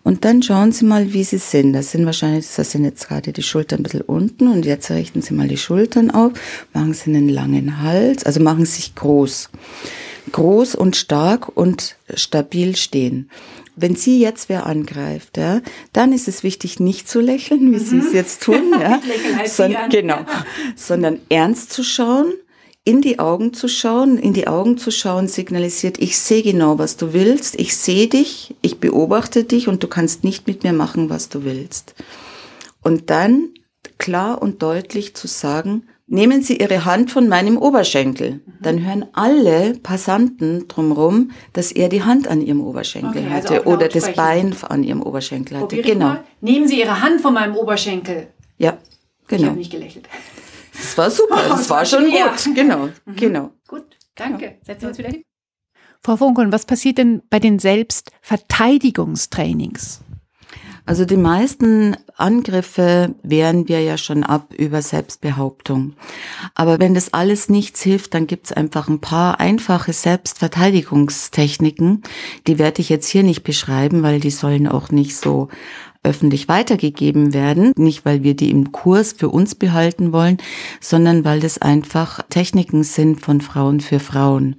Und 0.04 0.26
dann 0.26 0.42
schauen 0.42 0.72
Sie 0.72 0.86
mal, 0.86 1.14
wie 1.14 1.24
Sie 1.24 1.38
sind. 1.38 1.74
Das 1.74 1.92
sind 1.92 2.06
wahrscheinlich, 2.06 2.48
das 2.56 2.72
sind 2.72 2.84
jetzt 2.84 3.08
gerade 3.08 3.34
die 3.34 3.44
Schultern 3.44 3.80
ein 3.80 3.84
bisschen 3.84 4.02
unten 4.02 4.48
und 4.48 4.66
jetzt 4.66 4.90
richten 4.90 5.22
Sie 5.22 5.34
mal 5.34 5.48
die 5.48 5.58
Schultern 5.58 6.12
auf, 6.12 6.32
machen 6.74 6.94
Sie 6.94 7.12
einen 7.12 7.30
langen 7.30 7.82
Hals, 7.82 8.26
also 8.26 8.40
machen 8.40 8.66
Sie 8.66 8.74
sich 8.74 8.96
groß. 8.96 9.50
Groß 10.32 10.76
und 10.76 10.96
stark 10.96 11.56
und 11.56 11.98
stabil 12.14 12.76
stehen. 12.76 13.30
Wenn 13.76 13.96
Sie 13.96 14.20
jetzt 14.20 14.50
wer 14.50 14.66
angreift, 14.66 15.38
ja, 15.38 15.62
dann 15.94 16.14
ist 16.14 16.28
es 16.28 16.44
wichtig, 16.44 16.80
nicht 16.80 17.10
zu 17.10 17.20
lächeln, 17.20 17.72
wie 17.72 17.78
mhm. 17.78 17.80
Sie 17.80 17.98
es 18.00 18.14
jetzt 18.14 18.44
tun, 18.44 18.74
ja, 18.80 19.02
halt 19.38 19.50
sondern, 19.50 19.90
genau, 19.90 20.20
sondern 20.76 21.20
ernst 21.30 21.72
zu 21.72 21.84
schauen 21.84 22.34
in 22.84 23.02
die 23.02 23.20
Augen 23.20 23.54
zu 23.54 23.68
schauen, 23.68 24.18
in 24.18 24.34
die 24.34 24.48
Augen 24.48 24.78
zu 24.78 24.92
schauen 24.92 25.28
signalisiert, 25.28 26.00
ich 26.00 26.18
sehe 26.18 26.42
genau, 26.42 26.80
was 26.80 26.98
du 26.98 27.14
willst, 27.14 27.60
ich 27.60 27.78
sehe 27.78 28.08
dich, 28.08 28.56
ich 28.62 28.80
beobachte 28.80 29.44
dich 29.44 29.68
und 29.68 29.84
du 29.84 29.88
kannst 29.88 30.24
nicht 30.24 30.48
mit 30.48 30.64
mir 30.64 30.74
machen, 30.74 31.10
was 31.10 31.30
du 31.30 31.44
willst. 31.44 31.94
Und 32.82 33.12
dann 33.12 33.50
klar 34.00 34.42
und 34.42 34.64
deutlich 34.64 35.14
zu 35.14 35.28
sagen, 35.28 35.84
nehmen 36.08 36.42
Sie 36.42 36.58
Ihre 36.58 36.86
Hand 36.86 37.12
von 37.12 37.30
meinem 37.30 37.58
Oberschenkel. 37.58 38.42
Dann 38.60 38.84
hören 38.84 39.06
alle 39.14 39.74
Passanten 39.84 40.68
drumherum, 40.68 41.32
dass 41.54 41.72
er 41.72 41.88
die 41.88 42.04
Hand 42.04 42.28
an 42.28 42.42
ihrem 42.42 42.62
Oberschenkel 42.62 43.22
okay, 43.22 43.34
also 43.34 43.50
hatte 43.56 43.68
oder 43.68 43.88
das 43.90 44.14
Bein 44.14 44.56
an 44.68 44.84
ihrem 44.84 45.04
Oberschenkel 45.04 45.58
hatte. 45.58 45.76
Probier 45.76 45.94
genau. 45.94 46.16
Nehmen 46.42 46.68
Sie 46.68 46.80
Ihre 46.80 47.02
Hand 47.02 47.22
von 47.22 47.36
meinem 47.36 47.56
Oberschenkel. 47.56 48.28
Ja, 48.58 48.78
genau. 49.28 49.42
Ich 49.42 49.48
habe 49.50 49.58
nicht 49.60 49.72
gelächelt. 49.72 50.10
Das 50.82 50.98
war 50.98 51.12
super, 51.12 51.38
das, 51.38 51.50
das 51.60 51.70
war 51.70 51.86
schon 51.86 52.12
ja. 52.12 52.30
gut. 52.30 52.56
Genau, 52.56 52.90
mhm. 53.06 53.16
genau. 53.16 53.52
Gut, 53.68 53.86
danke. 54.16 54.58
Setzen 54.64 54.82
wir 54.82 54.90
uns 54.90 54.98
wieder 54.98 55.10
hin. 55.10 55.24
Frau 56.04 56.18
Funkeln, 56.18 56.52
was 56.52 56.66
passiert 56.66 56.98
denn 56.98 57.22
bei 57.30 57.38
den 57.40 57.60
Selbstverteidigungstrainings? 57.60 60.02
Also 60.84 61.06
die 61.06 61.18
meisten 61.18 61.96
Angriffe 62.18 63.14
wehren 63.22 63.68
wir 63.68 63.82
ja 63.82 64.00
schon 64.00 64.24
ab 64.24 64.52
über 64.58 64.82
Selbstbehauptung. 64.82 65.94
Aber 66.56 66.80
wenn 66.80 66.96
das 66.96 67.14
alles 67.14 67.50
nichts 67.50 67.84
hilft, 67.84 68.16
dann 68.16 68.26
gibt's 68.26 68.52
einfach 68.52 68.88
ein 68.88 69.00
paar 69.00 69.40
einfache 69.40 69.94
Selbstverteidigungstechniken. 69.94 72.02
Die 72.48 72.58
werde 72.58 72.82
ich 72.82 72.90
jetzt 72.90 73.08
hier 73.08 73.22
nicht 73.24 73.44
beschreiben, 73.44 74.02
weil 74.02 74.20
die 74.20 74.32
sollen 74.32 74.68
auch 74.68 74.90
nicht 74.90 75.18
so 75.18 75.50
öffentlich 76.04 76.48
weitergegeben 76.48 77.34
werden. 77.34 77.74
Nicht, 77.78 78.06
weil 78.06 78.24
wir 78.24 78.36
die 78.36 78.50
im 78.50 78.72
Kurs 78.72 79.14
für 79.14 79.30
uns 79.30 79.56
behalten 79.56 80.12
wollen, 80.12 80.38
sondern 80.80 81.24
weil 81.24 81.40
das 81.40 81.60
einfach 81.60 82.22
Techniken 82.30 82.84
sind 82.84 83.22
von 83.22 83.42
Frauen 83.42 83.82
für 83.82 84.00
Frauen. 84.00 84.56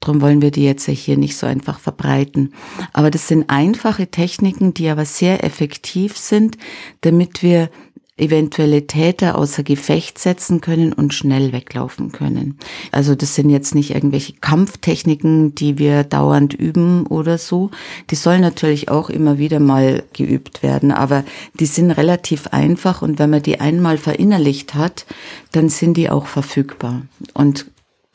Darum 0.00 0.20
wollen 0.20 0.40
wir 0.40 0.52
die 0.52 0.64
jetzt 0.64 0.86
hier 0.86 1.16
nicht 1.16 1.36
so 1.36 1.46
einfach 1.46 1.80
verbreiten. 1.80 2.54
Aber 2.92 3.10
das 3.10 3.26
sind 3.26 3.50
einfache 3.50 4.06
Techniken, 4.06 4.72
die 4.72 4.88
aber 4.88 5.04
sehr 5.04 5.42
effektiv 5.42 6.16
sind, 6.16 6.56
damit 7.00 7.42
wir 7.42 7.70
eventuelle 8.18 8.86
Täter 8.86 9.36
außer 9.36 9.62
Gefecht 9.62 10.18
setzen 10.18 10.60
können 10.60 10.92
und 10.92 11.14
schnell 11.14 11.52
weglaufen 11.52 12.12
können. 12.12 12.58
Also 12.92 13.14
das 13.14 13.34
sind 13.34 13.50
jetzt 13.50 13.74
nicht 13.74 13.94
irgendwelche 13.94 14.34
Kampftechniken, 14.34 15.54
die 15.54 15.78
wir 15.78 16.04
dauernd 16.04 16.54
üben 16.54 17.06
oder 17.06 17.38
so. 17.38 17.70
Die 18.10 18.16
sollen 18.16 18.40
natürlich 18.40 18.88
auch 18.88 19.10
immer 19.10 19.38
wieder 19.38 19.60
mal 19.60 20.02
geübt 20.12 20.62
werden, 20.62 20.92
aber 20.92 21.24
die 21.54 21.66
sind 21.66 21.90
relativ 21.90 22.48
einfach 22.48 23.02
und 23.02 23.18
wenn 23.18 23.30
man 23.30 23.42
die 23.42 23.60
einmal 23.60 23.98
verinnerlicht 23.98 24.74
hat, 24.74 25.06
dann 25.52 25.68
sind 25.68 25.96
die 25.96 26.10
auch 26.10 26.26
verfügbar 26.26 27.02
und 27.34 27.66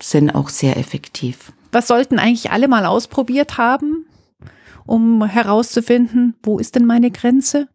sind 0.01 0.35
auch 0.35 0.49
sehr 0.49 0.77
effektiv. 0.77 1.51
Was 1.71 1.87
sollten 1.87 2.19
eigentlich 2.19 2.51
alle 2.51 2.67
mal 2.67 2.85
ausprobiert 2.85 3.57
haben, 3.57 4.05
um 4.85 5.23
herauszufinden, 5.25 6.35
wo 6.43 6.59
ist 6.59 6.75
denn 6.75 6.85
meine 6.85 7.09
Grenze? 7.09 7.67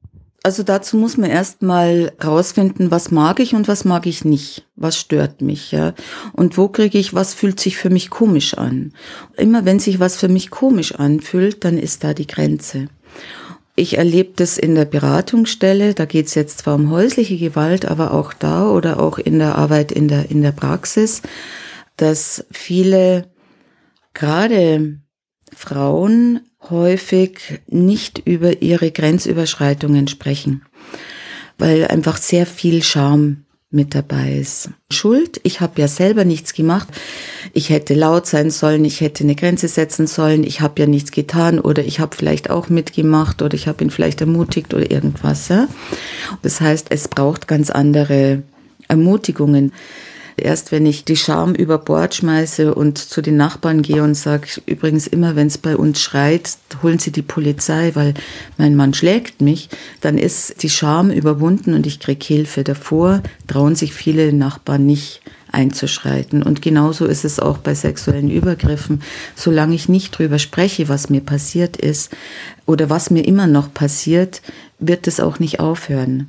Also 0.49 0.62
dazu 0.62 0.97
muss 0.97 1.19
man 1.19 1.28
erstmal 1.28 2.11
rausfinden, 2.25 2.90
was 2.90 3.11
mag 3.11 3.38
ich 3.38 3.55
und 3.55 3.69
was 3.69 3.85
mag 3.85 4.07
ich 4.07 4.25
nicht. 4.25 4.64
Was 4.76 4.97
stört 4.97 5.43
mich, 5.43 5.73
ja? 5.73 5.93
Und 6.33 6.57
wo 6.57 6.69
kriege 6.69 6.97
ich, 6.97 7.12
was 7.12 7.35
fühlt 7.35 7.61
sich 7.61 7.76
für 7.76 7.90
mich 7.90 8.09
komisch 8.09 8.55
an? 8.55 8.95
Immer 9.37 9.67
wenn 9.67 9.78
sich 9.78 10.00
was 10.00 10.17
für 10.17 10.28
mich 10.28 10.49
komisch 10.49 10.95
anfühlt, 10.95 11.67
dann 11.67 11.76
ist 11.76 12.02
da 12.02 12.14
die 12.14 12.26
Grenze. 12.26 12.88
Ich 13.76 13.99
erlebe 13.99 14.33
das 14.37 14.57
in 14.57 14.75
der 14.75 14.87
Beratungsstelle, 14.87 15.93
da 15.93 16.07
geht 16.07 16.28
es 16.28 16.35
jetzt 16.35 16.61
zwar 16.61 16.76
um 16.76 16.90
häusliche 16.90 17.37
Gewalt, 17.37 17.85
aber 17.85 18.14
auch 18.14 18.33
da 18.33 18.71
oder 18.71 19.00
auch 19.00 19.19
in 19.19 19.38
der 19.38 19.57
Arbeit 19.57 19.93
in 19.93 20.09
der, 20.09 20.31
in 20.31 20.40
der 20.40 20.52
Praxis, 20.52 21.21
dass 21.99 22.47
viele, 22.50 23.28
gerade 24.14 24.99
Frauen, 25.59 26.38
häufig 26.71 27.61
nicht 27.67 28.23
über 28.25 28.62
ihre 28.62 28.93
Grenzüberschreitungen 28.93 30.07
sprechen, 30.07 30.62
weil 31.59 31.88
einfach 31.88 32.17
sehr 32.17 32.47
viel 32.47 32.85
Scham 32.85 33.45
mit 33.69 33.97
dabei 33.97 34.35
ist. 34.35 34.71
Schuld, 34.88 35.41
ich 35.43 35.61
habe 35.61 35.81
ja 35.81 35.88
selber 35.88 36.25
nichts 36.25 36.55
gemacht. 36.55 36.87
Ich 37.55 37.71
hätte 37.71 37.95
laut 37.95 38.29
sein 38.29 38.50
sollen, 38.50 38.85
ich 38.85 39.00
hätte 39.00 39.25
eine 39.25 39.35
Grenze 39.35 39.67
setzen 39.67 40.07
sollen, 40.07 40.45
ich 40.45 40.61
habe 40.61 40.81
ja 40.81 40.87
nichts 40.87 41.11
getan 41.11 41.59
oder 41.59 41.85
ich 41.85 41.99
habe 41.99 42.15
vielleicht 42.15 42.50
auch 42.50 42.69
mitgemacht 42.69 43.43
oder 43.43 43.55
ich 43.55 43.67
habe 43.67 43.83
ihn 43.83 43.91
vielleicht 43.91 44.21
ermutigt 44.21 44.73
oder 44.75 44.88
irgendwas. 44.88 45.49
Ja? 45.49 45.67
Das 46.43 46.61
heißt, 46.61 46.87
es 46.91 47.09
braucht 47.09 47.49
ganz 47.49 47.71
andere 47.71 48.45
Ermutigungen. 48.87 49.73
Erst 50.38 50.73
wenn 50.73 50.87
ich 50.87 51.04
die 51.04 51.16
Scham 51.16 51.54
über 51.54 51.78
Bord 51.78 52.14
schmeiße 52.14 52.75
und 52.75 52.99
zu 52.99 53.23
den 53.23 53.37
Nachbarn 53.37 53.83
gehe 53.83 54.02
und 54.02 54.14
sage, 54.14 54.47
übrigens 54.66 55.07
immer, 55.07 55.37
wenn 55.37 55.47
es 55.47 55.59
bei 55.59 55.76
uns 55.76 56.00
schreit, 56.00 56.57
holen 56.83 56.99
Sie 56.99 57.12
die 57.12 57.23
Polizei, 57.23 57.92
weil 57.95 58.14
mein 58.57 58.76
Mann 58.76 58.95
schlägt 58.95 59.40
mich, 59.40 59.68
dann 60.00 60.18
ist 60.18 60.62
die 60.62 60.71
Scham 60.71 61.11
überwunden 61.11 61.75
und 61.75 61.87
ich 61.87 62.00
kriege 62.00 62.25
Hilfe. 62.25 62.64
Davor 62.64 63.23
trauen 63.47 63.75
sich 63.75 63.92
viele 63.92 64.33
Nachbarn 64.33 64.87
nicht 64.87 65.21
einzuschreiten. 65.50 66.42
Und 66.42 66.62
genauso 66.62 67.07
ist 67.07 67.25
es 67.25 67.40
auch 67.40 67.59
bei 67.59 67.75
sexuellen 67.75 68.30
Übergriffen. 68.30 69.02
Solange 69.35 69.75
ich 69.75 69.88
nicht 69.88 70.16
drüber 70.16 70.38
spreche, 70.38 70.88
was 70.88 71.11
mir 71.11 71.21
passiert 71.21 71.76
ist 71.76 72.11
oder 72.66 72.90
was 72.90 73.11
mir 73.11 73.26
immer 73.26 73.47
noch 73.47 73.73
passiert, 73.73 74.42
wird 74.78 75.07
es 75.07 75.21
auch 75.21 75.38
nicht 75.38 75.61
aufhören. 75.61 76.28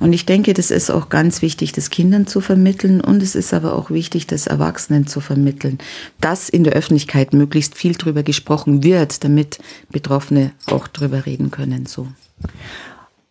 Und 0.00 0.12
ich 0.12 0.26
denke, 0.26 0.54
das 0.54 0.70
ist 0.70 0.90
auch 0.90 1.08
ganz 1.08 1.42
wichtig, 1.42 1.72
das 1.72 1.90
Kindern 1.90 2.26
zu 2.26 2.40
vermitteln 2.40 3.00
und 3.00 3.22
es 3.22 3.34
ist 3.34 3.52
aber 3.52 3.74
auch 3.74 3.90
wichtig, 3.90 4.26
das 4.26 4.46
Erwachsenen 4.46 5.06
zu 5.06 5.20
vermitteln, 5.20 5.78
dass 6.20 6.48
in 6.48 6.64
der 6.64 6.74
Öffentlichkeit 6.74 7.32
möglichst 7.32 7.76
viel 7.76 7.94
drüber 7.94 8.22
gesprochen 8.22 8.82
wird, 8.84 9.24
damit 9.24 9.58
Betroffene 9.90 10.52
auch 10.66 10.86
drüber 10.86 11.26
reden 11.26 11.50
können, 11.50 11.86
so. 11.86 12.06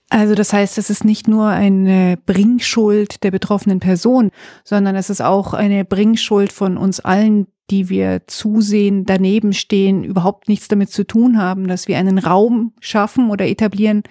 Also 0.10 0.36
das 0.36 0.54
heißt, 0.54 0.78
es 0.78 0.90
ist 0.90 1.04
nicht 1.04 1.28
nur 1.28 1.48
eine 1.48 2.18
Bringschuld 2.26 3.24
der 3.24 3.32
betroffenen 3.32 3.80
Person, 3.80 4.32
sondern 4.64 4.96
es 4.96 5.10
ist 5.10 5.22
auch 5.22 5.54
eine 5.54 5.84
Bringschuld 5.84 6.54
von 6.54 6.78
uns 6.78 7.02
allen, 7.02 7.48
die 7.70 7.90
wir 7.90 8.22
zusehen, 8.28 9.06
daneben 9.06 9.52
stehen, 9.52 10.06
überhaupt 10.06 10.48
nichts 10.48 10.70
damit 10.70 10.92
zu 10.92 11.06
tun 11.06 11.38
haben, 11.38 11.68
dass 11.68 11.90
wir 11.90 11.98
einen 11.98 12.20
Raum 12.20 12.72
schaffen 12.80 13.30
oder 13.30 13.46
etablieren, 13.48 14.04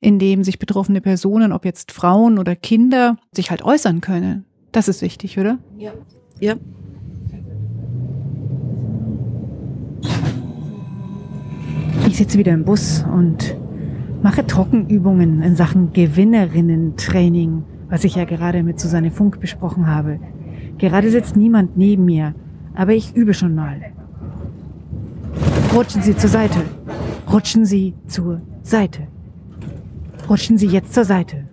in 0.00 0.18
dem 0.18 0.44
sich 0.44 0.58
betroffene 0.58 1.00
Personen, 1.00 1.52
ob 1.52 1.64
jetzt 1.64 1.92
Frauen 1.92 2.38
oder 2.38 2.56
Kinder, 2.56 3.16
sich 3.32 3.50
halt 3.50 3.62
äußern 3.62 4.00
können. 4.00 4.44
Das 4.72 4.88
ist 4.88 5.02
wichtig, 5.02 5.38
oder? 5.38 5.58
Ja. 5.76 5.92
Ja. 6.40 6.54
Ich 12.08 12.16
sitze 12.16 12.38
wieder 12.38 12.52
im 12.52 12.64
Bus 12.64 13.04
und 13.14 13.56
mache 14.22 14.46
Trockenübungen 14.46 15.42
in 15.42 15.54
Sachen 15.54 15.92
Gewinnerinnen-Training, 15.92 17.62
was 17.88 18.04
ich 18.04 18.16
ja 18.16 18.24
gerade 18.24 18.62
mit 18.62 18.80
Susanne 18.80 19.10
Funk 19.10 19.40
besprochen 19.40 19.86
habe. 19.86 20.18
Gerade 20.78 21.10
sitzt 21.10 21.36
niemand 21.36 21.76
neben 21.76 22.06
mir, 22.06 22.34
aber 22.74 22.94
ich 22.94 23.14
übe 23.14 23.34
schon 23.34 23.54
mal. 23.54 23.80
Rutschen 25.74 26.02
Sie 26.02 26.16
zur 26.16 26.30
Seite. 26.30 26.60
Rutschen 27.30 27.64
Sie 27.64 27.94
zur 28.06 28.40
Seite. 28.62 29.06
Rutschen 30.30 30.58
Sie 30.58 30.68
jetzt 30.68 30.94
zur 30.94 31.04
Seite. 31.04 31.48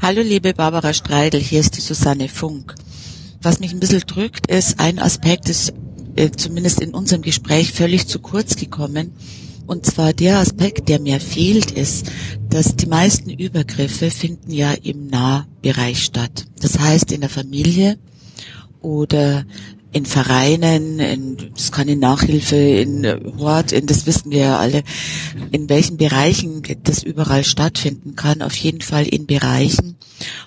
Hallo 0.00 0.22
liebe 0.22 0.54
Barbara 0.54 0.94
Streidel, 0.94 1.40
hier 1.40 1.58
ist 1.58 1.76
die 1.76 1.80
Susanne 1.80 2.28
Funk. 2.28 2.76
Was 3.42 3.58
mich 3.58 3.72
ein 3.72 3.80
bisschen 3.80 4.04
drückt, 4.06 4.46
ist 4.46 4.78
ein 4.78 5.00
Aspekt, 5.00 5.48
ist 5.48 5.74
äh, 6.14 6.30
zumindest 6.30 6.80
in 6.80 6.94
unserem 6.94 7.22
Gespräch 7.22 7.72
völlig 7.72 8.06
zu 8.06 8.20
kurz 8.20 8.54
gekommen. 8.54 9.14
Und 9.66 9.84
zwar 9.84 10.12
der 10.12 10.38
Aspekt, 10.38 10.88
der 10.88 11.00
mir 11.00 11.18
fehlt, 11.18 11.72
ist, 11.72 12.06
dass 12.48 12.76
die 12.76 12.86
meisten 12.86 13.30
Übergriffe 13.30 14.12
finden 14.12 14.52
ja 14.52 14.72
im 14.72 15.08
Nahbereich 15.08 16.04
statt. 16.04 16.46
Das 16.60 16.78
heißt 16.78 17.10
in 17.10 17.20
der 17.20 17.30
Familie 17.30 17.98
oder 18.80 19.44
in 19.92 20.06
Vereinen, 20.06 21.00
in, 21.00 21.36
das 21.54 21.72
kann 21.72 21.88
in 21.88 21.98
Nachhilfe, 21.98 22.56
in 22.56 23.06
Hort, 23.38 23.72
in, 23.72 23.86
das 23.86 24.06
wissen 24.06 24.30
wir 24.30 24.38
ja 24.38 24.58
alle, 24.58 24.82
in 25.50 25.68
welchen 25.68 25.96
Bereichen 25.96 26.62
das 26.84 27.02
überall 27.02 27.44
stattfinden 27.44 28.14
kann. 28.14 28.42
Auf 28.42 28.54
jeden 28.54 28.80
Fall 28.80 29.06
in 29.06 29.26
Bereichen, 29.26 29.96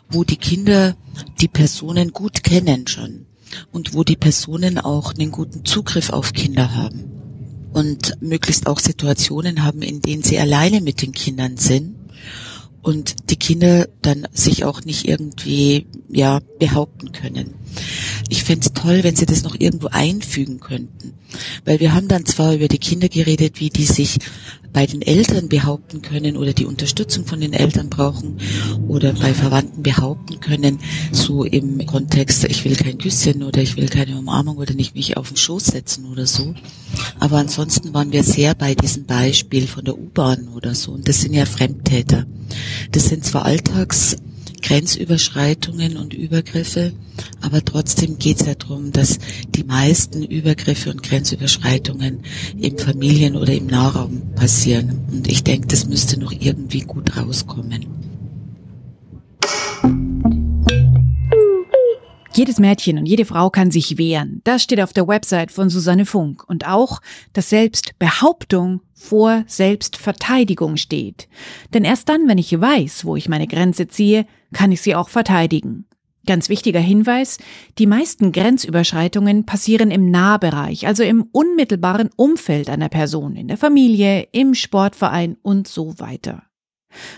wo 0.10 0.24
die 0.24 0.38
Kinder 0.38 0.96
die 1.42 1.48
Personen 1.48 2.12
gut 2.12 2.44
kennen 2.44 2.88
schon 2.88 3.26
und 3.72 3.94
wo 3.94 4.04
die 4.04 4.16
Personen 4.16 4.80
auch 4.80 5.14
einen 5.14 5.32
guten 5.32 5.66
Zugriff 5.66 6.10
auf 6.10 6.34
Kinder 6.34 6.74
haben 6.76 7.12
und 7.74 8.22
möglichst 8.22 8.68
auch 8.68 8.80
Situationen 8.80 9.64
haben, 9.64 9.82
in 9.82 10.02
denen 10.02 10.24
sie 10.24 10.40
alleine 10.40 10.80
mit 10.80 11.02
den 11.02 11.12
Kindern 11.12 11.58
sind 11.58 11.96
und 12.84 13.30
die 13.30 13.38
Kinder 13.38 13.88
dann 14.02 14.28
sich 14.32 14.66
auch 14.66 14.84
nicht 14.84 15.08
irgendwie 15.08 15.88
ja 16.10 16.40
behaupten 16.60 17.12
können. 17.12 17.56
Ich 18.30 18.44
fände 18.44 18.66
es 18.66 18.74
toll, 18.74 19.04
wenn 19.04 19.16
sie 19.16 19.26
das 19.26 19.44
noch 19.44 19.56
irgendwo 19.58 19.88
einfügen 19.88 20.60
könnten. 20.60 21.14
Weil 21.66 21.80
wir 21.80 21.94
haben 21.94 22.08
dann 22.08 22.26
zwar 22.26 22.54
über 22.54 22.68
die 22.68 22.78
Kinder 22.78 23.10
geredet, 23.10 23.60
wie 23.60 23.70
die 23.70 23.86
sich 23.86 24.18
bei 24.72 24.88
den 24.88 25.04
Eltern 25.04 25.50
behaupten 25.50 26.02
können 26.02 26.36
oder 26.36 26.54
die 26.54 26.66
Unterstützung 26.66 27.26
von 27.26 27.40
den 27.40 27.54
Eltern 27.54 27.90
brauchen 27.90 28.40
oder 28.88 29.14
bei 29.14 29.34
Verwandten 29.34 29.84
behaupten 29.84 30.40
können, 30.40 30.80
so 31.12 31.44
im 31.44 31.86
Kontext, 31.86 32.44
ich 32.46 32.66
will 32.66 32.76
kein 32.76 32.98
Küsschen 32.98 33.44
oder 33.44 33.62
ich 33.62 33.78
will 33.78 33.88
keine 33.88 34.18
Umarmung 34.18 34.58
oder 34.58 34.74
nicht 34.74 34.96
mich 34.96 35.16
auf 35.16 35.30
den 35.30 35.38
Schoß 35.38 35.66
setzen 35.66 36.06
oder 36.06 36.26
so. 36.26 36.56
Aber 37.20 37.38
ansonsten 37.38 37.94
waren 37.94 38.12
wir 38.12 38.24
sehr 38.24 38.56
bei 38.56 38.74
diesem 38.74 39.06
Beispiel 39.06 39.68
von 39.68 39.86
der 39.86 39.98
U-Bahn 39.98 40.48
oder 40.50 40.74
so. 40.74 40.92
Und 40.92 41.08
das 41.08 41.22
sind 41.22 41.34
ja 41.34 41.46
Fremdtäter. 41.46 42.26
Das 42.92 43.06
sind 43.06 43.24
zwar 43.24 43.46
Alltags 43.46 44.18
Grenzüberschreitungen 44.64 45.98
und 45.98 46.14
Übergriffe, 46.14 46.94
aber 47.42 47.64
trotzdem 47.64 48.18
geht 48.18 48.42
es 48.42 48.48
ja 48.48 48.56
darum, 48.56 48.92
dass 48.92 49.20
die 49.50 49.64
meisten 49.64 50.24
Übergriffe 50.24 50.90
und 50.90 51.04
Grenzüberschreitungen 51.04 52.24
im 52.58 52.78
Familien- 52.78 53.36
oder 53.36 53.54
im 53.54 53.68
Nahraum 53.68 54.34
passieren. 54.36 55.02
Und 55.12 55.28
ich 55.28 55.44
denke, 55.44 55.68
das 55.68 55.86
müsste 55.88 56.20
noch 56.20 56.32
irgendwie 56.32 56.82
gut 56.82 57.16
rauskommen. 57.16 57.86
Jedes 62.36 62.58
Mädchen 62.58 62.98
und 62.98 63.06
jede 63.06 63.26
Frau 63.26 63.52
kann 63.52 63.70
sich 63.70 64.00
wehren. 64.00 64.42
Das 64.44 64.64
steht 64.64 64.82
auf 64.82 64.92
der 64.92 65.08
Website 65.08 65.52
von 65.52 65.70
Susanne 65.70 66.08
Funk. 66.08 66.44
Und 66.48 66.68
auch, 66.68 67.00
dass 67.32 67.52
Selbstbehauptung 67.52 68.82
vor 68.96 69.44
Selbstverteidigung 69.46 70.78
steht. 70.78 71.28
Denn 71.76 71.84
erst 71.84 72.10
dann, 72.10 72.28
wenn 72.28 72.40
ich 72.40 72.60
weiß, 72.60 73.06
wo 73.06 73.16
ich 73.16 73.30
meine 73.30 73.46
Grenze 73.46 73.88
ziehe, 73.88 74.26
kann 74.54 74.72
ich 74.72 74.82
sie 74.82 74.96
auch 74.96 75.10
verteidigen. 75.10 75.86
Ganz 76.26 76.48
wichtiger 76.48 76.80
Hinweis, 76.80 77.38
die 77.78 77.86
meisten 77.86 78.32
Grenzüberschreitungen 78.32 79.46
passieren 79.46 79.92
im 79.92 80.10
Nahbereich, 80.10 80.88
also 80.88 81.04
im 81.04 81.24
unmittelbaren 81.34 82.10
Umfeld 82.16 82.70
einer 82.70 82.88
Person, 82.88 83.36
in 83.36 83.50
der 83.50 83.58
Familie, 83.58 84.28
im 84.32 84.54
Sportverein 84.54 85.36
und 85.42 85.68
so 85.68 86.00
weiter. 86.00 86.44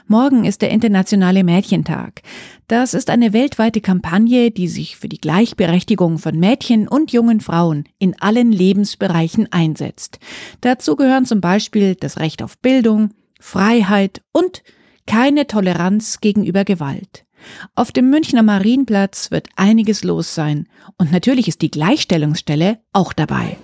Morgen 0.08 0.46
ist 0.46 0.62
der 0.62 0.70
Internationale 0.70 1.44
Mädchentag. 1.44 2.22
Das 2.68 2.94
ist 2.94 3.10
eine 3.10 3.34
weltweite 3.34 3.82
Kampagne, 3.82 4.50
die 4.50 4.68
sich 4.68 4.98
für 4.98 5.10
die 5.10 5.20
Gleichberechtigung 5.20 6.18
von 6.18 6.40
Mädchen 6.40 6.88
und 6.88 7.12
jungen 7.12 7.42
Frauen 7.42 7.84
in 8.00 8.20
allen 8.20 8.52
Lebensbereichen 8.52 9.52
einsetzt. 9.52 10.20
Dazu 10.62 10.96
gehören 10.96 11.26
zum 11.26 11.42
Beispiel 11.42 11.96
das 11.96 12.18
Recht 12.18 12.42
auf 12.42 12.58
Bildung, 12.60 13.12
Freiheit 13.40 14.22
und 14.32 14.64
keine 15.06 15.46
Toleranz 15.46 16.22
gegenüber 16.22 16.64
Gewalt. 16.64 17.25
Auf 17.76 17.92
dem 17.92 18.10
Münchner 18.10 18.44
Marienplatz 18.44 19.32
wird 19.32 19.48
einiges 19.56 20.04
los 20.04 20.36
sein 20.36 20.68
und 20.98 21.12
natürlich 21.12 21.48
ist 21.48 21.62
die 21.62 21.72
Gleichstellungsstelle 21.72 22.80
auch 22.94 23.14
dabei. 23.14 23.58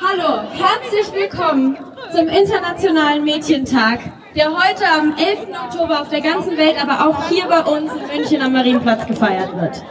Hallo, 0.00 0.42
herzlich 0.52 1.12
willkommen 1.12 1.76
zum 2.14 2.28
Internationalen 2.28 3.24
Mädchentag, 3.24 4.00
der 4.36 4.46
heute 4.46 4.84
am 4.86 5.16
11. 5.16 5.48
Oktober 5.66 6.02
auf 6.02 6.08
der 6.08 6.20
ganzen 6.20 6.56
Welt, 6.56 6.80
aber 6.80 7.08
auch 7.08 7.28
hier 7.28 7.46
bei 7.46 7.60
uns 7.62 7.90
in 7.92 8.06
München 8.16 8.42
am 8.42 8.52
Marienplatz 8.52 9.06
gefeiert 9.06 9.54
wird. 9.60 9.82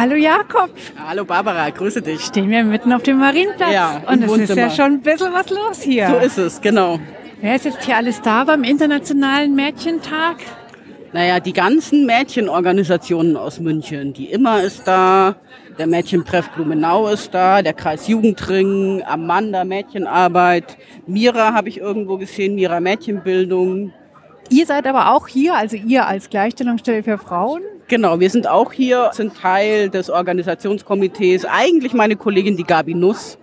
Hallo 0.00 0.14
Jakob. 0.14 0.70
Hallo 1.08 1.24
Barbara, 1.24 1.70
grüße 1.70 2.00
dich. 2.02 2.20
Stehen 2.20 2.48
wir 2.50 2.62
mitten 2.62 2.92
auf 2.92 3.02
dem 3.02 3.18
Marienplatz. 3.18 3.72
Ja, 3.72 4.00
und 4.06 4.22
es 4.22 4.48
ist 4.48 4.56
ja 4.56 4.70
schon 4.70 4.92
ein 4.92 5.00
bisschen 5.00 5.32
was 5.32 5.50
los 5.50 5.82
hier. 5.82 6.06
So 6.06 6.16
ist 6.18 6.38
es, 6.38 6.60
genau. 6.60 7.00
Wer 7.40 7.56
ist 7.56 7.64
jetzt 7.64 7.82
hier 7.82 7.96
alles 7.96 8.22
da 8.22 8.44
beim 8.44 8.62
Internationalen 8.62 9.56
Mädchentag? 9.56 10.36
Naja, 11.12 11.40
die 11.40 11.52
ganzen 11.52 12.06
Mädchenorganisationen 12.06 13.36
aus 13.36 13.58
München, 13.58 14.12
die 14.12 14.26
immer 14.26 14.62
ist 14.62 14.86
da, 14.86 15.34
der 15.80 15.88
Mädchentreff 15.88 16.48
Blumenau 16.50 17.08
ist 17.08 17.34
da, 17.34 17.60
der 17.60 17.72
Kreis 17.72 18.06
Jugendring, 18.06 19.02
Amanda 19.04 19.64
Mädchenarbeit, 19.64 20.76
Mira 21.08 21.54
habe 21.54 21.70
ich 21.70 21.78
irgendwo 21.78 22.18
gesehen, 22.18 22.54
Mira 22.54 22.78
Mädchenbildung. 22.78 23.92
Ihr 24.48 24.64
seid 24.64 24.86
aber 24.86 25.12
auch 25.12 25.26
hier, 25.26 25.56
also 25.56 25.76
ihr 25.76 26.06
als 26.06 26.30
Gleichstellungsstelle 26.30 27.02
für 27.02 27.18
Frauen. 27.18 27.62
Genau, 27.88 28.20
wir 28.20 28.28
sind 28.28 28.46
auch 28.46 28.72
hier, 28.72 29.10
sind 29.14 29.34
Teil 29.34 29.88
des 29.88 30.10
Organisationskomitees. 30.10 31.46
Eigentlich 31.46 31.94
meine 31.94 32.16
Kollegin, 32.16 32.54
die 32.56 32.64
Gabi 32.64 32.94
Nuss, 32.94 33.38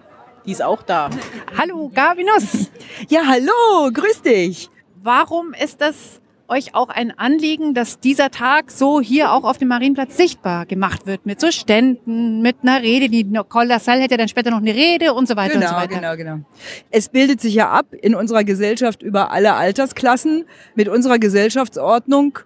die 0.45 0.51
ist 0.51 0.61
auch 0.61 0.83
da. 0.83 1.09
Hallo 1.57 1.89
Gabinus. 1.93 2.69
Ja, 3.09 3.21
hallo, 3.27 3.91
grüß 3.91 4.21
dich. 4.21 4.69
Warum 5.01 5.53
ist 5.53 5.81
das 5.81 6.21
euch 6.47 6.75
auch 6.75 6.89
ein 6.89 7.11
Anliegen, 7.17 7.73
dass 7.73 7.99
dieser 7.99 8.29
Tag 8.29 8.69
so 8.69 9.01
hier 9.01 9.31
auch 9.31 9.43
auf 9.45 9.57
dem 9.57 9.67
Marienplatz 9.69 10.15
sichtbar 10.15 10.67
gemacht 10.67 11.07
wird? 11.07 11.25
Mit 11.25 11.41
so 11.41 11.49
Ständen, 11.49 12.43
mit 12.43 12.57
einer 12.61 12.83
Rede, 12.83 13.09
die 13.09 13.23
Nicole 13.23 13.65
Lassalle 13.67 14.01
hätte 14.01 14.17
dann 14.17 14.27
später 14.27 14.51
noch 14.51 14.59
eine 14.59 14.75
Rede 14.75 15.13
und 15.15 15.27
so 15.27 15.35
weiter 15.35 15.55
und 15.55 15.61
so 15.63 15.67
Genau, 15.69 15.79
weiter. 15.79 15.95
genau, 15.95 16.15
genau. 16.15 16.45
Es 16.91 17.09
bildet 17.09 17.41
sich 17.41 17.55
ja 17.55 17.71
ab 17.71 17.87
in 17.99 18.13
unserer 18.13 18.43
Gesellschaft 18.43 19.01
über 19.01 19.31
alle 19.31 19.55
Altersklassen 19.55 20.45
mit 20.75 20.87
unserer 20.87 21.17
Gesellschaftsordnung 21.17 22.37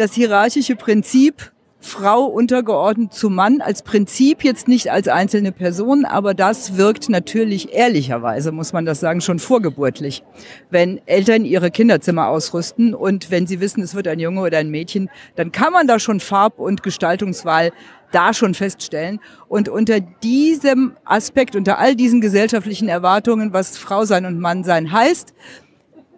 das 0.00 0.14
hierarchische 0.14 0.76
Prinzip 0.76 1.52
Frau 1.82 2.24
untergeordnet 2.24 3.14
zu 3.14 3.30
Mann 3.30 3.60
als 3.62 3.82
Prinzip, 3.82 4.44
jetzt 4.44 4.68
nicht 4.68 4.90
als 4.90 5.08
einzelne 5.08 5.50
Person, 5.50 6.04
aber 6.04 6.34
das 6.34 6.76
wirkt 6.76 7.08
natürlich 7.08 7.72
ehrlicherweise, 7.72 8.52
muss 8.52 8.74
man 8.74 8.84
das 8.84 9.00
sagen, 9.00 9.22
schon 9.22 9.38
vorgeburtlich. 9.38 10.22
Wenn 10.70 11.00
Eltern 11.06 11.46
ihre 11.46 11.70
Kinderzimmer 11.70 12.28
ausrüsten 12.28 12.94
und 12.94 13.30
wenn 13.30 13.46
sie 13.46 13.60
wissen, 13.60 13.82
es 13.82 13.94
wird 13.94 14.08
ein 14.08 14.20
Junge 14.20 14.42
oder 14.42 14.58
ein 14.58 14.70
Mädchen, 14.70 15.08
dann 15.36 15.52
kann 15.52 15.72
man 15.72 15.86
da 15.86 15.98
schon 15.98 16.20
Farb- 16.20 16.58
und 16.58 16.82
Gestaltungswahl 16.82 17.70
da 18.12 18.34
schon 18.34 18.54
feststellen. 18.54 19.20
Und 19.48 19.70
unter 19.70 20.00
diesem 20.00 20.96
Aspekt, 21.04 21.56
unter 21.56 21.78
all 21.78 21.94
diesen 21.94 22.20
gesellschaftlichen 22.20 22.88
Erwartungen, 22.88 23.54
was 23.54 23.78
Frau 23.78 24.04
sein 24.04 24.26
und 24.26 24.38
Mann 24.38 24.64
sein 24.64 24.92
heißt, 24.92 25.32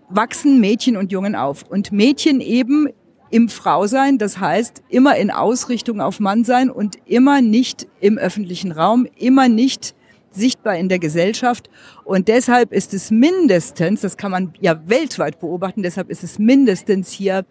wachsen 0.08 0.60
Mädchen 0.60 0.96
und 0.96 1.12
Jungen 1.12 1.36
auf. 1.36 1.62
Und 1.68 1.92
Mädchen 1.92 2.40
eben 2.40 2.88
im 3.32 3.48
Frausein, 3.48 4.18
das 4.18 4.38
heißt 4.38 4.82
immer 4.90 5.16
in 5.16 5.30
Ausrichtung 5.30 6.00
auf 6.00 6.20
Mannsein 6.20 6.70
und 6.70 6.96
immer 7.06 7.40
nicht 7.40 7.88
im 7.98 8.18
öffentlichen 8.18 8.72
Raum, 8.72 9.08
immer 9.16 9.48
nicht 9.48 9.94
sichtbar 10.30 10.76
in 10.76 10.90
der 10.90 10.98
Gesellschaft. 10.98 11.70
Und 12.04 12.28
deshalb 12.28 12.72
ist 12.72 12.92
es 12.92 13.10
mindestens, 13.10 14.02
das 14.02 14.18
kann 14.18 14.30
man 14.30 14.52
ja 14.60 14.80
weltweit 14.86 15.40
beobachten, 15.40 15.82
deshalb 15.82 16.10
ist 16.10 16.22
es 16.22 16.38
mindestens 16.38 17.10
hier 17.10 17.46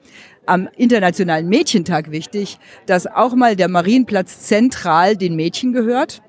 am 0.46 0.70
Internationalen 0.78 1.50
Mädchentag 1.50 2.12
wichtig, 2.12 2.60
dass 2.86 3.08
auch 3.08 3.34
mal 3.34 3.56
der 3.56 3.68
Marienplatz 3.68 4.42
zentral 4.42 5.18
den 5.18 5.36
Mädchen 5.36 5.74
gehört. 5.74 6.22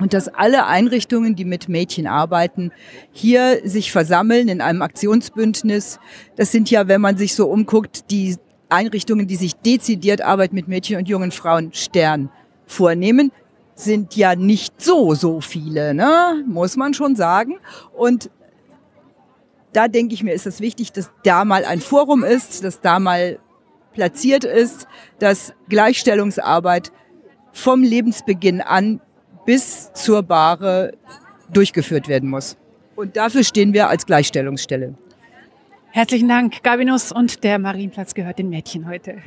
Und 0.00 0.14
dass 0.14 0.28
alle 0.28 0.66
Einrichtungen, 0.66 1.36
die 1.36 1.44
mit 1.44 1.68
Mädchen 1.68 2.06
arbeiten, 2.06 2.72
hier 3.12 3.60
sich 3.62 3.92
versammeln 3.92 4.48
in 4.48 4.62
einem 4.62 4.80
Aktionsbündnis. 4.80 5.98
Das 6.34 6.50
sind 6.50 6.70
ja, 6.70 6.88
wenn 6.88 7.02
man 7.02 7.18
sich 7.18 7.34
so 7.34 7.46
umguckt, 7.46 8.10
die 8.10 8.36
Einrichtungen, 8.72 9.26
die 9.26 9.36
sich 9.36 9.54
dezidiert 9.54 10.22
Arbeit 10.22 10.52
mit 10.52 10.68
Mädchen 10.68 10.96
und 10.98 11.08
jungen 11.08 11.30
Frauen 11.30 11.72
Stern 11.72 12.30
vornehmen, 12.66 13.32
sind 13.74 14.16
ja 14.16 14.34
nicht 14.34 14.80
so, 14.80 15.14
so 15.14 15.40
viele, 15.40 15.94
ne? 15.94 16.44
muss 16.46 16.76
man 16.76 16.94
schon 16.94 17.16
sagen. 17.16 17.58
Und 17.96 18.30
da 19.72 19.88
denke 19.88 20.14
ich 20.14 20.22
mir, 20.22 20.32
ist 20.32 20.46
es 20.46 20.60
wichtig, 20.60 20.92
dass 20.92 21.10
da 21.24 21.44
mal 21.44 21.64
ein 21.64 21.80
Forum 21.80 22.24
ist, 22.24 22.64
dass 22.64 22.80
da 22.80 22.98
mal 22.98 23.38
platziert 23.92 24.44
ist, 24.44 24.86
dass 25.18 25.54
Gleichstellungsarbeit 25.68 26.92
vom 27.52 27.82
Lebensbeginn 27.82 28.60
an 28.60 29.00
bis 29.44 29.92
zur 29.92 30.22
Bahre 30.22 30.92
durchgeführt 31.52 32.08
werden 32.08 32.28
muss. 32.28 32.56
Und 32.96 33.16
dafür 33.16 33.44
stehen 33.44 33.72
wir 33.72 33.88
als 33.88 34.06
Gleichstellungsstelle. 34.06 34.94
Herzlichen 35.94 36.26
Dank, 36.26 36.62
Gabinus 36.62 37.12
und 37.12 37.44
der 37.44 37.58
Marienplatz 37.58 38.14
gehört 38.14 38.38
den 38.38 38.48
Mädchen 38.48 38.88
heute. 38.88 39.18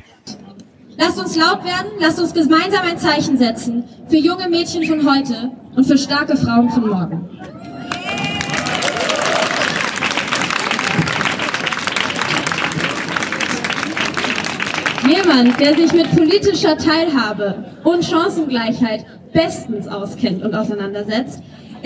Lasst 0.97 1.19
uns 1.19 1.35
laut 1.35 1.63
werden, 1.63 1.91
lasst 1.99 2.19
uns 2.19 2.33
gemeinsam 2.33 2.83
ein 2.87 2.97
Zeichen 2.97 3.37
setzen 3.37 3.83
für 4.07 4.15
junge 4.15 4.49
Mädchen 4.49 4.83
von 4.83 5.07
heute 5.07 5.51
und 5.75 5.85
für 5.85 5.95
starke 5.95 6.35
Frauen 6.35 6.67
von 6.71 6.89
morgen. 6.89 7.29
Jemand, 15.07 15.59
der 15.59 15.75
sich 15.75 15.93
mit 15.93 16.09
politischer 16.15 16.75
Teilhabe 16.79 17.63
und 17.83 18.03
Chancengleichheit 18.03 19.05
bestens 19.31 19.87
auskennt 19.87 20.43
und 20.43 20.55
auseinandersetzt, 20.55 21.43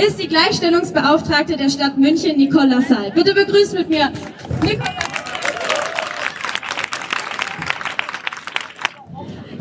ist 0.08 0.18
die 0.18 0.28
Gleichstellungsbeauftragte 0.28 1.58
der 1.58 1.70
Stadt 1.70 1.98
München, 1.98 2.38
Nicole 2.38 2.68
Lassalle. 2.68 3.12
Bitte 3.12 3.34
begrüßt 3.34 3.74
mit 3.74 3.90
mir 3.90 4.10
Nicole. 4.62 4.90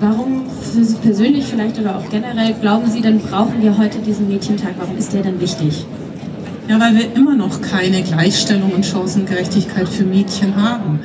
Warum 0.01 0.49
für 0.49 0.85
Sie 0.85 0.97
persönlich 0.99 1.45
vielleicht 1.47 1.77
oder 1.81 1.97
auch 1.97 2.09
generell 2.09 2.55
glauben 2.55 2.89
Sie, 2.89 3.01
dann 3.01 3.19
brauchen 3.19 3.61
wir 3.61 3.77
heute 3.77 3.99
diesen 3.99 4.29
Mädchentag? 4.29 4.75
Warum 4.79 4.97
ist 4.97 5.13
der 5.13 5.23
denn 5.23 5.41
wichtig? 5.41 5.85
Ja, 6.69 6.79
weil 6.79 6.95
wir 6.95 7.13
immer 7.15 7.35
noch 7.35 7.61
keine 7.61 8.03
Gleichstellung 8.03 8.73
und 8.73 8.87
Chancengerechtigkeit 8.87 9.89
für 9.89 10.05
Mädchen 10.05 10.55
haben. 10.55 11.01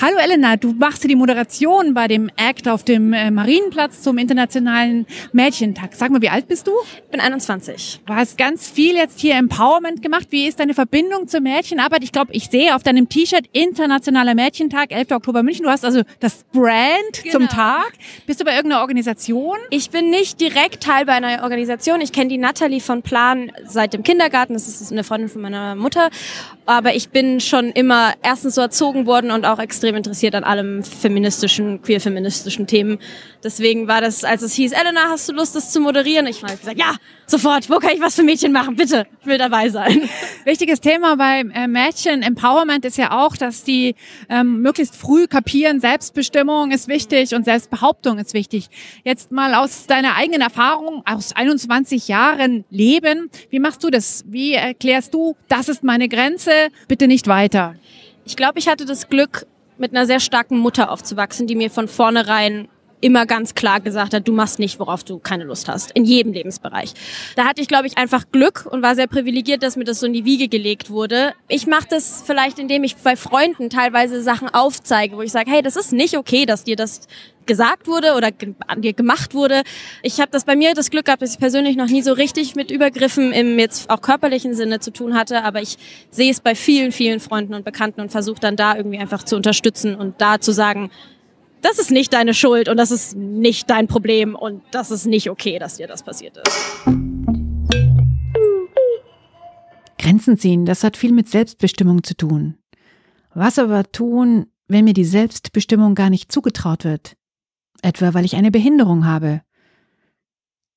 Hallo 0.00 0.16
Elena, 0.18 0.54
du 0.54 0.74
machst 0.74 1.02
hier 1.02 1.08
die 1.08 1.16
Moderation 1.16 1.92
bei 1.92 2.06
dem 2.06 2.30
Act 2.36 2.68
auf 2.68 2.84
dem 2.84 3.12
äh, 3.12 3.32
Marienplatz 3.32 4.00
zum 4.00 4.16
Internationalen 4.16 5.06
Mädchentag. 5.32 5.92
Sag 5.96 6.12
mal, 6.12 6.22
wie 6.22 6.28
alt 6.28 6.46
bist 6.46 6.68
du? 6.68 6.72
Ich 7.04 7.10
bin 7.10 7.18
21. 7.18 8.02
Du 8.06 8.14
hast 8.14 8.38
ganz 8.38 8.70
viel 8.70 8.94
jetzt 8.94 9.18
hier 9.18 9.34
Empowerment 9.34 10.00
gemacht. 10.00 10.28
Wie 10.30 10.46
ist 10.46 10.60
deine 10.60 10.74
Verbindung 10.74 11.26
zur 11.26 11.40
Mädchenarbeit? 11.40 12.04
Ich 12.04 12.12
glaube, 12.12 12.32
ich 12.32 12.48
sehe 12.48 12.76
auf 12.76 12.84
deinem 12.84 13.08
T-Shirt 13.08 13.46
Internationaler 13.50 14.36
Mädchentag, 14.36 14.92
11. 14.92 15.10
Oktober 15.10 15.42
München. 15.42 15.64
Du 15.64 15.68
hast 15.68 15.84
also 15.84 16.02
das 16.20 16.44
Brand 16.52 17.24
Genau. 17.24 17.32
zum 17.32 17.48
Tag. 17.48 17.90
Bist 18.24 18.38
du 18.38 18.44
bei 18.44 18.54
irgendeiner 18.54 18.82
Organisation? 18.82 19.56
Ich 19.70 19.90
bin 19.90 20.10
nicht 20.10 20.40
direkt 20.40 20.80
Teil 20.80 21.06
bei 21.06 21.14
einer 21.14 21.42
Organisation. 21.42 22.00
Ich 22.02 22.12
kenne 22.12 22.28
die 22.28 22.38
Natalie 22.38 22.80
von 22.80 23.02
Plan 23.02 23.50
seit 23.64 23.94
dem 23.94 24.04
Kindergarten. 24.04 24.52
Das 24.52 24.68
ist 24.68 24.92
eine 24.92 25.02
Freundin 25.02 25.28
von 25.28 25.42
meiner 25.42 25.74
Mutter. 25.74 26.10
Aber 26.66 26.94
ich 26.94 27.08
bin 27.08 27.40
schon 27.40 27.70
immer 27.70 28.12
erstens 28.22 28.54
so 28.54 28.60
erzogen 28.60 29.04
worden 29.06 29.32
und 29.32 29.44
auch 29.44 29.58
extrem 29.58 29.87
extrem 29.88 29.96
interessiert 29.96 30.34
an 30.34 30.44
allem 30.44 30.82
feministischen, 30.82 31.80
queer-feministischen 31.80 32.66
Themen. 32.66 32.98
Deswegen 33.42 33.88
war 33.88 34.02
das, 34.02 34.22
als 34.22 34.42
es 34.42 34.52
hieß, 34.54 34.72
Elena, 34.72 35.08
hast 35.08 35.28
du 35.28 35.32
Lust, 35.32 35.56
das 35.56 35.72
zu 35.72 35.80
moderieren? 35.80 36.26
Ich 36.26 36.42
habe 36.42 36.56
gesagt, 36.56 36.78
ja, 36.78 36.96
sofort, 37.26 37.70
wo 37.70 37.78
kann 37.78 37.92
ich 37.94 38.00
was 38.00 38.14
für 38.14 38.22
Mädchen 38.22 38.52
machen? 38.52 38.76
Bitte, 38.76 39.06
ich 39.20 39.26
will 39.26 39.38
dabei 39.38 39.70
sein. 39.70 40.02
Wichtiges 40.44 40.80
Thema 40.80 41.16
bei 41.16 41.40
äh, 41.54 41.66
Mädchen 41.66 42.22
Empowerment 42.22 42.84
ist 42.84 42.98
ja 42.98 43.12
auch, 43.12 43.36
dass 43.36 43.64
die 43.64 43.94
ähm, 44.28 44.60
möglichst 44.60 44.94
früh 44.94 45.26
kapieren, 45.26 45.80
Selbstbestimmung 45.80 46.70
ist 46.70 46.88
wichtig 46.88 47.34
und 47.34 47.44
Selbstbehauptung 47.44 48.18
ist 48.18 48.34
wichtig. 48.34 48.68
Jetzt 49.04 49.32
mal 49.32 49.54
aus 49.54 49.86
deiner 49.86 50.16
eigenen 50.16 50.42
Erfahrung, 50.42 51.02
aus 51.06 51.34
21 51.34 52.08
Jahren 52.08 52.64
Leben, 52.68 53.30
wie 53.48 53.58
machst 53.58 53.82
du 53.84 53.90
das? 53.90 54.24
Wie 54.26 54.52
erklärst 54.52 55.14
du, 55.14 55.36
das 55.48 55.68
ist 55.68 55.82
meine 55.82 56.08
Grenze, 56.08 56.50
bitte 56.88 57.06
nicht 57.06 57.26
weiter? 57.26 57.74
Ich 58.28 58.36
glaube, 58.36 58.58
ich 58.58 58.68
hatte 58.68 58.84
das 58.84 59.08
Glück, 59.08 59.46
mit 59.78 59.94
einer 59.94 60.06
sehr 60.06 60.20
starken 60.20 60.58
Mutter 60.58 60.90
aufzuwachsen, 60.90 61.46
die 61.46 61.54
mir 61.54 61.70
von 61.70 61.88
vornherein 61.88 62.68
immer 63.00 63.26
ganz 63.26 63.54
klar 63.54 63.80
gesagt 63.80 64.14
hat, 64.14 64.26
du 64.26 64.32
machst 64.32 64.58
nicht, 64.58 64.78
worauf 64.80 65.04
du 65.04 65.18
keine 65.18 65.44
Lust 65.44 65.68
hast. 65.68 65.92
In 65.92 66.04
jedem 66.04 66.32
Lebensbereich. 66.32 66.94
Da 67.36 67.44
hatte 67.44 67.60
ich, 67.60 67.68
glaube 67.68 67.86
ich, 67.86 67.96
einfach 67.96 68.24
Glück 68.32 68.66
und 68.70 68.82
war 68.82 68.94
sehr 68.94 69.06
privilegiert, 69.06 69.62
dass 69.62 69.76
mir 69.76 69.84
das 69.84 70.00
so 70.00 70.06
in 70.06 70.12
die 70.12 70.24
Wiege 70.24 70.48
gelegt 70.48 70.90
wurde. 70.90 71.34
Ich 71.48 71.66
mache 71.66 71.86
das 71.90 72.22
vielleicht, 72.26 72.58
indem 72.58 72.84
ich 72.84 72.96
bei 72.96 73.16
Freunden 73.16 73.70
teilweise 73.70 74.22
Sachen 74.22 74.48
aufzeige, 74.48 75.16
wo 75.16 75.22
ich 75.22 75.32
sage, 75.32 75.50
hey, 75.50 75.62
das 75.62 75.76
ist 75.76 75.92
nicht 75.92 76.16
okay, 76.16 76.46
dass 76.46 76.64
dir 76.64 76.76
das 76.76 77.06
gesagt 77.48 77.88
wurde 77.88 78.14
oder 78.14 78.30
an 78.68 78.82
dir 78.82 78.92
gemacht 78.92 79.34
wurde. 79.34 79.62
Ich 80.02 80.20
habe 80.20 80.30
das 80.30 80.44
bei 80.44 80.54
mir 80.54 80.74
das 80.74 80.90
Glück 80.90 81.06
gehabt, 81.06 81.22
dass 81.22 81.32
ich 81.32 81.40
persönlich 81.40 81.76
noch 81.76 81.88
nie 81.88 82.02
so 82.02 82.12
richtig 82.12 82.54
mit 82.54 82.70
Übergriffen 82.70 83.32
im 83.32 83.58
jetzt 83.58 83.90
auch 83.90 84.02
körperlichen 84.02 84.54
Sinne 84.54 84.78
zu 84.80 84.92
tun 84.92 85.14
hatte, 85.14 85.42
aber 85.42 85.62
ich 85.62 85.76
sehe 86.10 86.30
es 86.30 86.40
bei 86.40 86.54
vielen, 86.54 86.92
vielen 86.92 87.18
Freunden 87.18 87.54
und 87.54 87.64
Bekannten 87.64 88.02
und 88.02 88.12
versuche 88.12 88.38
dann 88.38 88.54
da 88.54 88.76
irgendwie 88.76 88.98
einfach 88.98 89.24
zu 89.24 89.34
unterstützen 89.34 89.96
und 89.96 90.20
da 90.20 90.40
zu 90.40 90.52
sagen, 90.52 90.90
das 91.62 91.78
ist 91.78 91.90
nicht 91.90 92.12
deine 92.12 92.34
Schuld 92.34 92.68
und 92.68 92.76
das 92.76 92.90
ist 92.90 93.16
nicht 93.16 93.68
dein 93.70 93.86
Problem 93.88 94.34
und 94.34 94.62
das 94.70 94.90
ist 94.90 95.06
nicht 95.06 95.30
okay, 95.30 95.58
dass 95.58 95.76
dir 95.76 95.86
das 95.86 96.02
passiert 96.02 96.36
ist. 96.36 96.56
Grenzen 99.98 100.38
ziehen, 100.38 100.64
das 100.64 100.84
hat 100.84 100.96
viel 100.96 101.12
mit 101.12 101.28
Selbstbestimmung 101.28 102.02
zu 102.02 102.16
tun. 102.16 102.56
Was 103.34 103.58
aber 103.58 103.90
tun, 103.90 104.46
wenn 104.66 104.84
mir 104.84 104.94
die 104.94 105.04
Selbstbestimmung 105.04 105.94
gar 105.94 106.10
nicht 106.10 106.32
zugetraut 106.32 106.84
wird? 106.84 107.16
Etwa 107.82 108.14
weil 108.14 108.24
ich 108.24 108.36
eine 108.36 108.50
Behinderung 108.50 109.06
habe. 109.06 109.42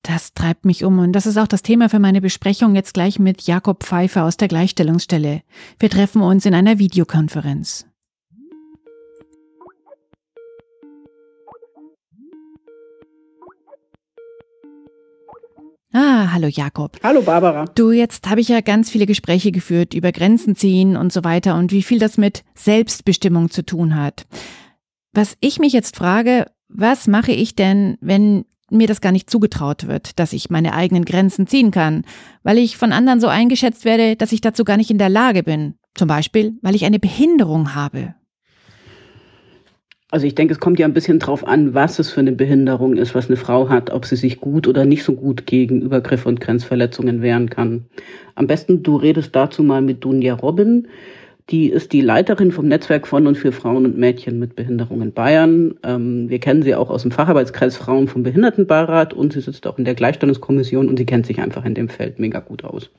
Das 0.03 0.33
treibt 0.33 0.65
mich 0.65 0.83
um 0.83 0.99
und 0.99 1.13
das 1.13 1.27
ist 1.27 1.37
auch 1.37 1.47
das 1.47 1.61
Thema 1.61 1.87
für 1.87 1.99
meine 1.99 2.21
Besprechung 2.21 2.75
jetzt 2.75 2.93
gleich 2.93 3.19
mit 3.19 3.43
Jakob 3.43 3.83
Pfeiffer 3.83 4.23
aus 4.25 4.35
der 4.35 4.47
Gleichstellungsstelle. 4.47 5.43
Wir 5.79 5.89
treffen 5.89 6.21
uns 6.23 6.45
in 6.45 6.55
einer 6.55 6.79
Videokonferenz. 6.79 7.85
Ah, 15.93 16.31
hallo 16.31 16.47
Jakob. 16.47 16.97
Hallo 17.03 17.21
Barbara. 17.21 17.65
Du, 17.75 17.91
jetzt 17.91 18.29
habe 18.29 18.39
ich 18.39 18.47
ja 18.47 18.61
ganz 18.61 18.89
viele 18.89 19.05
Gespräche 19.05 19.51
geführt 19.51 19.93
über 19.93 20.13
Grenzen 20.13 20.55
ziehen 20.55 20.95
und 20.95 21.11
so 21.11 21.23
weiter 21.25 21.55
und 21.55 21.71
wie 21.71 21.83
viel 21.83 21.99
das 21.99 22.17
mit 22.17 22.43
Selbstbestimmung 22.55 23.49
zu 23.49 23.65
tun 23.65 23.95
hat. 23.95 24.25
Was 25.13 25.35
ich 25.41 25.59
mich 25.59 25.73
jetzt 25.73 25.97
frage, 25.97 26.45
was 26.69 27.07
mache 27.07 27.33
ich 27.33 27.55
denn, 27.55 27.97
wenn 27.99 28.45
mir 28.69 28.87
das 28.87 29.01
gar 29.01 29.11
nicht 29.11 29.29
zugetraut 29.29 29.87
wird, 29.87 30.17
dass 30.17 30.31
ich 30.31 30.49
meine 30.49 30.73
eigenen 30.73 31.03
Grenzen 31.03 31.45
ziehen 31.45 31.71
kann, 31.71 32.05
weil 32.43 32.57
ich 32.57 32.77
von 32.77 32.93
anderen 32.93 33.19
so 33.19 33.27
eingeschätzt 33.27 33.83
werde, 33.83 34.15
dass 34.15 34.31
ich 34.31 34.39
dazu 34.39 34.63
gar 34.63 34.77
nicht 34.77 34.91
in 34.91 34.97
der 34.97 35.09
Lage 35.09 35.43
bin. 35.43 35.75
Zum 35.93 36.07
Beispiel, 36.07 36.53
weil 36.61 36.75
ich 36.75 36.85
eine 36.85 36.99
Behinderung 36.99 37.75
habe. 37.75 38.15
Also 40.11 40.27
ich 40.27 40.35
denke, 40.35 40.53
es 40.53 40.59
kommt 40.59 40.77
ja 40.77 40.85
ein 40.85 40.93
bisschen 40.93 41.19
drauf 41.19 41.47
an, 41.47 41.73
was 41.73 41.97
es 41.97 42.11
für 42.11 42.19
eine 42.19 42.33
Behinderung 42.33 42.97
ist, 42.97 43.15
was 43.15 43.27
eine 43.27 43.37
Frau 43.37 43.69
hat, 43.69 43.91
ob 43.91 44.05
sie 44.05 44.17
sich 44.17 44.41
gut 44.41 44.67
oder 44.67 44.83
nicht 44.83 45.05
so 45.05 45.13
gut 45.13 45.45
gegen 45.45 45.81
Übergriffe 45.81 46.27
und 46.27 46.41
Grenzverletzungen 46.41 47.21
wehren 47.21 47.49
kann. 47.49 47.85
Am 48.35 48.45
besten, 48.45 48.83
du 48.83 48.97
redest 48.97 49.33
dazu 49.33 49.63
mal 49.63 49.81
mit 49.81 50.03
Dunja 50.03 50.33
Robin. 50.33 50.89
Die 51.49 51.69
ist 51.69 51.93
die 51.93 52.01
Leiterin 52.01 52.51
vom 52.51 52.67
Netzwerk 52.67 53.07
von 53.07 53.25
und 53.25 53.37
für 53.37 53.53
Frauen 53.53 53.85
und 53.85 53.97
Mädchen 53.97 54.37
mit 54.37 54.55
Behinderung 54.55 55.01
in 55.01 55.13
Bayern. 55.13 55.75
Ähm, 55.83 56.29
wir 56.29 56.39
kennen 56.39 56.61
sie 56.61 56.75
auch 56.75 56.89
aus 56.89 57.03
dem 57.03 57.11
Facharbeitskreis 57.11 57.77
Frauen 57.77 58.09
vom 58.09 58.23
Behindertenbeirat 58.23 59.13
und 59.13 59.31
sie 59.31 59.41
sitzt 59.41 59.65
auch 59.65 59.77
in 59.77 59.85
der 59.85 59.95
Gleichstellungskommission 59.95 60.89
und 60.89 60.97
sie 60.97 61.05
kennt 61.05 61.25
sich 61.25 61.39
einfach 61.39 61.63
in 61.63 61.73
dem 61.73 61.87
Feld 61.87 62.19
mega 62.19 62.41
gut 62.41 62.65
aus. 62.65 62.89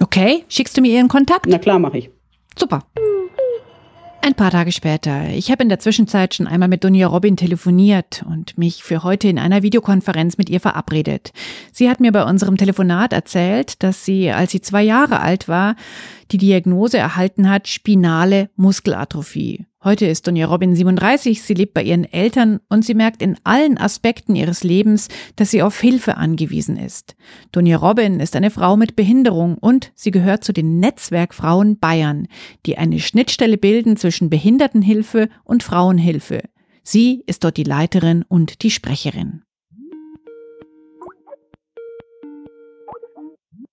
Okay, 0.00 0.44
schickst 0.48 0.76
du 0.76 0.80
mir 0.80 0.92
ihren 0.92 1.08
Kontakt? 1.08 1.46
Na 1.46 1.58
klar, 1.58 1.78
mache 1.78 1.98
ich. 1.98 2.10
Super. 2.58 2.80
Ein 4.24 4.32
paar 4.32 4.50
Tage 4.50 4.72
später. 4.72 5.28
Ich 5.34 5.50
habe 5.50 5.64
in 5.64 5.68
der 5.68 5.80
Zwischenzeit 5.80 6.32
schon 6.32 6.46
einmal 6.46 6.70
mit 6.70 6.82
Dunja 6.82 7.08
Robin 7.08 7.36
telefoniert 7.36 8.24
und 8.26 8.56
mich 8.56 8.82
für 8.82 9.02
heute 9.02 9.28
in 9.28 9.38
einer 9.38 9.62
Videokonferenz 9.62 10.38
mit 10.38 10.48
ihr 10.48 10.60
verabredet. 10.60 11.34
Sie 11.72 11.90
hat 11.90 12.00
mir 12.00 12.10
bei 12.10 12.24
unserem 12.24 12.56
Telefonat 12.56 13.12
erzählt, 13.12 13.82
dass 13.82 14.06
sie, 14.06 14.30
als 14.30 14.52
sie 14.52 14.62
zwei 14.62 14.82
Jahre 14.82 15.20
alt 15.20 15.46
war, 15.46 15.76
die 16.30 16.38
Diagnose 16.38 16.96
erhalten 16.96 17.50
hat, 17.50 17.68
spinale 17.68 18.48
Muskelatrophie. 18.56 19.66
Heute 19.84 20.06
ist 20.06 20.26
Donja 20.26 20.46
Robin 20.46 20.74
37, 20.74 21.42
sie 21.42 21.52
lebt 21.52 21.74
bei 21.74 21.82
ihren 21.82 22.04
Eltern 22.04 22.58
und 22.70 22.86
sie 22.86 22.94
merkt 22.94 23.20
in 23.20 23.36
allen 23.44 23.76
Aspekten 23.76 24.34
ihres 24.34 24.64
Lebens, 24.64 25.08
dass 25.36 25.50
sie 25.50 25.60
auf 25.60 25.78
Hilfe 25.78 26.16
angewiesen 26.16 26.78
ist. 26.78 27.14
Donja 27.52 27.76
Robin 27.76 28.18
ist 28.18 28.34
eine 28.34 28.50
Frau 28.50 28.78
mit 28.78 28.96
Behinderung 28.96 29.58
und 29.58 29.92
sie 29.94 30.10
gehört 30.10 30.42
zu 30.42 30.54
den 30.54 30.80
Netzwerkfrauen 30.80 31.78
Bayern, 31.78 32.28
die 32.64 32.78
eine 32.78 32.98
Schnittstelle 32.98 33.58
bilden 33.58 33.98
zwischen 33.98 34.30
Behindertenhilfe 34.30 35.28
und 35.44 35.62
Frauenhilfe. 35.62 36.40
Sie 36.82 37.22
ist 37.26 37.44
dort 37.44 37.58
die 37.58 37.64
Leiterin 37.64 38.24
und 38.26 38.62
die 38.62 38.70
Sprecherin. 38.70 39.42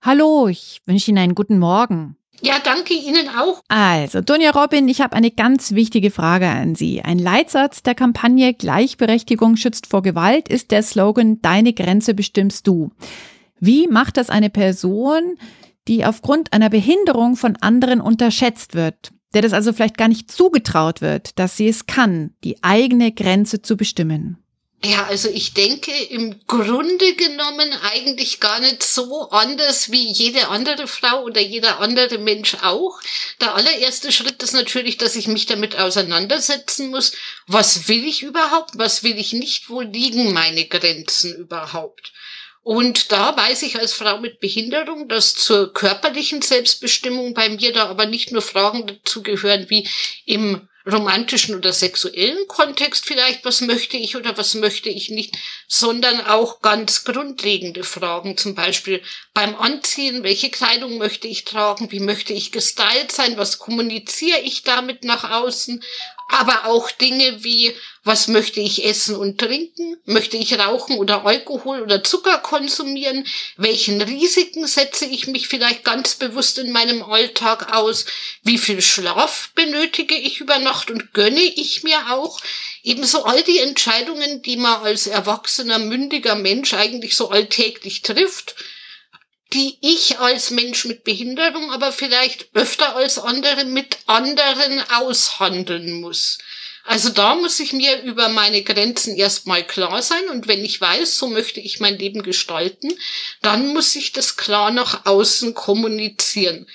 Hallo, 0.02 0.50
ich 0.50 0.82
wünsche 0.86 1.12
Ihnen 1.12 1.20
einen 1.20 1.36
guten 1.36 1.58
Morgen. 1.58 2.18
Ja, 2.44 2.56
danke 2.64 2.96
Ihnen 2.96 3.30
auch. 3.30 3.62
Also, 3.68 4.22
Donja 4.22 4.50
Robin, 4.50 4.88
ich 4.90 5.00
habe 5.00 5.16
eine 5.16 5.30
ganz 5.30 5.74
wichtige 5.74 6.10
Frage 6.10 6.48
an 6.48 6.74
Sie. 6.74 7.02
Ein 7.02 7.20
Leitsatz 7.20 7.84
der 7.84 7.94
Kampagne 7.94 8.56
Gleichberechtigung 8.56 9.58
schützt 9.58 9.86
vor 9.86 10.02
Gewalt 10.02 10.50
ist 10.50 10.72
der 10.72 10.82
Slogan 10.82 11.42
Deine 11.42 11.74
Grenze 11.74 12.16
bestimmst 12.16 12.66
du. 12.66 12.92
Wie 13.60 13.88
macht 13.88 14.18
das 14.18 14.32
eine 14.32 14.50
Person, 14.50 15.36
die 15.88 16.04
aufgrund 16.04 16.52
einer 16.52 16.72
Behinderung 16.72 17.36
von 17.36 17.58
anderen 17.58 18.02
unterschätzt 18.02 18.74
wird, 18.74 19.12
der 19.36 19.44
das 19.44 19.54
also 19.54 19.72
vielleicht 19.72 19.98
gar 19.98 20.08
nicht 20.08 20.32
zugetraut 20.32 21.02
wird, 21.02 21.38
dass 21.38 21.58
sie 21.58 21.68
es 21.68 21.86
kann, 21.86 22.32
die 22.44 22.64
eigene 22.64 23.12
Grenze 23.12 23.62
zu 23.62 23.78
bestimmen? 23.78 24.41
Ja, 24.84 25.06
also 25.06 25.30
ich 25.30 25.54
denke 25.54 25.92
im 25.92 26.42
Grunde 26.48 27.14
genommen 27.14 27.72
eigentlich 27.84 28.40
gar 28.40 28.60
nicht 28.60 28.82
so 28.82 29.30
anders 29.30 29.92
wie 29.92 30.12
jede 30.12 30.48
andere 30.48 30.88
Frau 30.88 31.22
oder 31.22 31.40
jeder 31.40 31.80
andere 31.80 32.18
Mensch 32.18 32.56
auch. 32.64 33.00
Der 33.42 33.54
allererste 33.54 34.12
Schritt 34.12 34.42
ist 34.42 34.54
natürlich, 34.54 34.98
dass 34.98 35.16
ich 35.16 35.28
mich 35.28 35.46
damit 35.46 35.78
auseinandersetzen 35.78 36.90
muss. 36.90 37.12
Was 37.46 37.88
will 37.90 38.04
ich 38.04 38.24
überhaupt? 38.24 38.72
Was 38.74 39.04
will 39.04 39.20
ich 39.20 39.34
nicht? 39.34 39.70
Wo 39.70 39.82
liegen 39.82 40.34
meine 40.34 40.66
Grenzen 40.66 41.36
überhaupt? 41.36 42.12
Und 42.64 43.12
da 43.12 43.38
weiß 43.38 43.62
ich 43.64 43.78
als 43.78 43.94
Frau 43.94 44.20
mit 44.20 44.40
Behinderung, 44.40 45.08
dass 45.08 45.36
zur 45.36 45.74
körperlichen 45.74 46.42
Selbstbestimmung 46.42 47.36
bei 47.36 47.50
mir 47.50 47.72
da 47.72 47.86
aber 47.88 48.08
nicht 48.08 48.32
nur 48.32 48.42
Fragen 48.42 48.88
dazu 48.88 49.22
gehören 49.22 49.70
wie 49.70 49.88
im 50.26 50.68
romantischen 50.90 51.56
oder 51.56 51.74
sexuellen 51.74 52.48
Kontext 52.48 53.06
vielleicht, 53.06 53.46
was 53.46 53.62
möchte 53.62 53.98
ich 53.98 54.16
oder 54.16 54.38
was 54.38 54.56
möchte 54.56 54.90
ich 54.90 55.10
nicht, 55.10 55.38
sondern 55.68 56.22
auch 56.26 56.62
ganz 56.62 57.04
grundlegende 57.04 57.84
Fragen, 57.84 58.38
zum 58.38 58.56
Beispiel 58.56 59.02
beim 59.34 59.56
Anziehen, 59.56 60.24
welche 60.24 60.50
Kleidung 60.50 60.98
möchte 60.98 61.28
ich 61.28 61.46
tragen, 61.46 61.92
wie 61.92 62.00
möchte 62.00 62.34
ich 62.34 62.52
gestylt 62.52 63.12
sein, 63.12 63.38
was 63.38 63.60
kommuniziere 63.60 64.40
ich 64.40 64.64
damit 64.64 65.04
nach 65.04 65.30
außen, 65.30 65.84
aber 66.32 66.66
auch 66.66 66.90
Dinge 66.92 67.44
wie, 67.44 67.76
was 68.04 68.28
möchte 68.28 68.60
ich 68.60 68.86
essen 68.86 69.16
und 69.16 69.38
trinken? 69.38 69.98
Möchte 70.06 70.38
ich 70.38 70.58
rauchen 70.58 70.98
oder 70.98 71.26
Alkohol 71.26 71.82
oder 71.82 72.04
Zucker 72.04 72.40
konsumieren? 72.40 73.28
Welchen 73.58 74.02
Risiken 74.02 74.66
setze 74.66 75.06
ich 75.06 75.28
mich 75.28 75.48
vielleicht 75.48 75.84
ganz 75.84 76.16
bewusst 76.16 76.58
in 76.58 76.72
meinem 76.72 77.04
Alltag 77.04 77.74
aus? 77.74 78.06
Wie 78.44 78.58
viel 78.58 78.82
Schlaf 78.82 79.52
benötige 79.56 80.16
ich 80.16 80.40
über 80.40 80.58
Nacht 80.60 80.90
und 80.90 81.14
gönne 81.14 81.42
ich 81.44 81.84
mir 81.84 82.12
auch? 82.12 82.40
Ebenso 82.82 83.24
all 83.24 83.44
die 83.44 83.60
Entscheidungen, 83.60 84.42
die 84.42 84.58
man 84.58 84.82
als 84.82 85.08
erwachsener, 85.08 85.80
mündiger 85.80 86.36
Mensch 86.36 86.74
eigentlich 86.74 87.16
so 87.16 87.30
alltäglich 87.30 88.02
trifft 88.02 88.56
die 89.54 89.78
ich 89.82 90.20
als 90.20 90.52
Mensch 90.52 90.86
mit 90.86 91.04
Behinderung 91.04 91.72
aber 91.72 91.92
vielleicht 91.92 92.48
öfter 92.54 92.96
als 92.96 93.20
andere 93.20 93.66
mit 93.66 93.98
anderen 94.06 94.82
aushandeln 94.92 96.00
muss. 96.00 96.38
Also 96.84 97.10
da 97.10 97.36
muss 97.36 97.60
ich 97.60 97.74
mir 97.74 98.02
über 98.02 98.30
meine 98.30 98.64
Grenzen 98.64 99.16
erstmal 99.16 99.64
klar 99.64 100.02
sein 100.02 100.30
und 100.30 100.48
wenn 100.48 100.66
ich 100.66 100.82
weiß, 100.82 101.18
so 101.18 101.28
möchte 101.28 101.60
ich 101.60 101.80
mein 101.80 101.98
Leben 101.98 102.24
gestalten, 102.24 102.92
dann 103.42 103.68
muss 103.74 103.96
ich 103.96 104.14
das 104.14 104.36
klar 104.36 104.72
nach 104.72 105.06
außen 105.06 105.54
kommunizieren. 105.54 106.68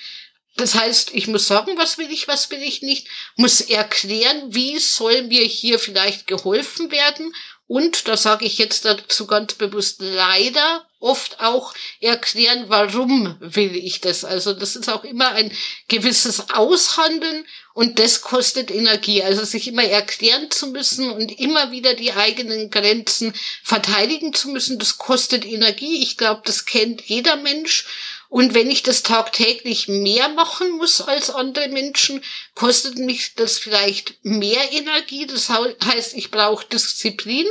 Das 0.55 0.75
heißt, 0.75 1.11
ich 1.13 1.27
muss 1.27 1.47
sagen, 1.47 1.77
was 1.77 1.97
will 1.97 2.09
ich, 2.09 2.27
was 2.27 2.49
will 2.49 2.61
ich 2.63 2.81
nicht, 2.81 3.07
muss 3.35 3.61
erklären, 3.61 4.55
wie 4.55 4.79
soll 4.79 5.23
mir 5.23 5.43
hier 5.43 5.77
vielleicht 5.77 6.25
geholfen 6.25 6.89
werden 6.89 7.33
und, 7.67 8.07
da 8.07 8.15
sage 8.15 8.45
ich 8.45 8.57
jetzt 8.57 8.85
dazu 8.85 9.27
ganz 9.27 9.53
bewusst 9.55 9.97
leider, 9.99 10.86
oft 10.99 11.39
auch 11.39 11.73
erklären, 11.99 12.65
warum 12.67 13.35
will 13.39 13.75
ich 13.75 14.01
das. 14.01 14.25
Also 14.25 14.53
das 14.53 14.75
ist 14.75 14.89
auch 14.89 15.03
immer 15.03 15.29
ein 15.31 15.51
gewisses 15.87 16.49
Aushandeln 16.49 17.45
und 17.73 17.99
das 17.99 18.21
kostet 18.21 18.71
Energie. 18.71 19.21
Also 19.21 19.45
sich 19.45 19.67
immer 19.67 19.83
erklären 19.83 20.49
zu 20.49 20.67
müssen 20.67 21.11
und 21.11 21.39
immer 21.39 21.71
wieder 21.71 21.93
die 21.93 22.13
eigenen 22.13 22.71
Grenzen 22.71 23.33
verteidigen 23.63 24.33
zu 24.33 24.49
müssen, 24.49 24.79
das 24.79 24.97
kostet 24.97 25.45
Energie. 25.45 26.01
Ich 26.01 26.17
glaube, 26.17 26.41
das 26.45 26.65
kennt 26.65 27.01
jeder 27.03 27.35
Mensch. 27.35 27.85
Und 28.29 28.53
wenn 28.53 28.69
ich 28.69 28.83
das 28.83 29.03
tagtäglich 29.03 29.87
mehr 29.87 30.27
machen 30.29 30.71
muss 30.71 30.99
als 31.01 31.29
andere 31.29 31.69
Menschen, 31.69 32.21
kostet 32.55 32.97
mich 32.97 33.35
das 33.35 33.57
vielleicht 33.57 34.15
mehr 34.23 34.73
Energie. 34.73 35.27
Das 35.27 35.49
heißt, 35.49 36.15
ich 36.15 36.31
brauche 36.31 36.65
Disziplin. 36.65 37.47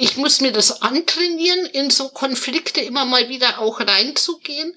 Ich 0.00 0.16
muss 0.16 0.40
mir 0.40 0.52
das 0.52 0.80
antrainieren, 0.80 1.66
in 1.66 1.90
so 1.90 2.08
Konflikte 2.10 2.80
immer 2.80 3.04
mal 3.04 3.28
wieder 3.28 3.58
auch 3.58 3.80
reinzugehen. 3.80 4.72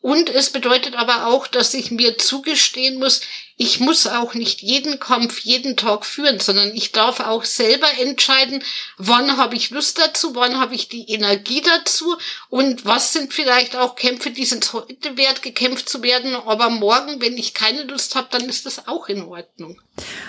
Und 0.00 0.30
es 0.30 0.48
bedeutet 0.48 0.94
aber 0.94 1.26
auch, 1.26 1.46
dass 1.46 1.74
ich 1.74 1.90
mir 1.90 2.16
zugestehen 2.16 2.98
muss, 2.98 3.20
ich 3.56 3.80
muss 3.80 4.06
auch 4.06 4.34
nicht 4.34 4.62
jeden 4.62 4.98
Kampf 4.98 5.40
jeden 5.40 5.76
Tag 5.76 6.04
führen, 6.04 6.40
sondern 6.40 6.74
ich 6.74 6.92
darf 6.92 7.20
auch 7.20 7.44
selber 7.44 7.88
entscheiden, 8.00 8.62
wann 8.98 9.36
habe 9.36 9.56
ich 9.56 9.70
Lust 9.70 9.98
dazu, 9.98 10.34
wann 10.34 10.58
habe 10.58 10.74
ich 10.74 10.88
die 10.88 11.10
Energie 11.10 11.62
dazu 11.62 12.16
und 12.48 12.84
was 12.84 13.12
sind 13.12 13.32
vielleicht 13.32 13.76
auch 13.76 13.94
Kämpfe, 13.94 14.30
die 14.30 14.44
sind 14.44 14.72
heute 14.72 15.16
wert, 15.16 15.42
gekämpft 15.42 15.88
zu 15.88 16.02
werden, 16.02 16.34
aber 16.34 16.70
morgen, 16.70 17.20
wenn 17.20 17.36
ich 17.36 17.54
keine 17.54 17.84
Lust 17.84 18.14
habe, 18.14 18.28
dann 18.30 18.48
ist 18.48 18.66
das 18.66 18.88
auch 18.88 19.08
in 19.08 19.22
Ordnung. 19.22 19.78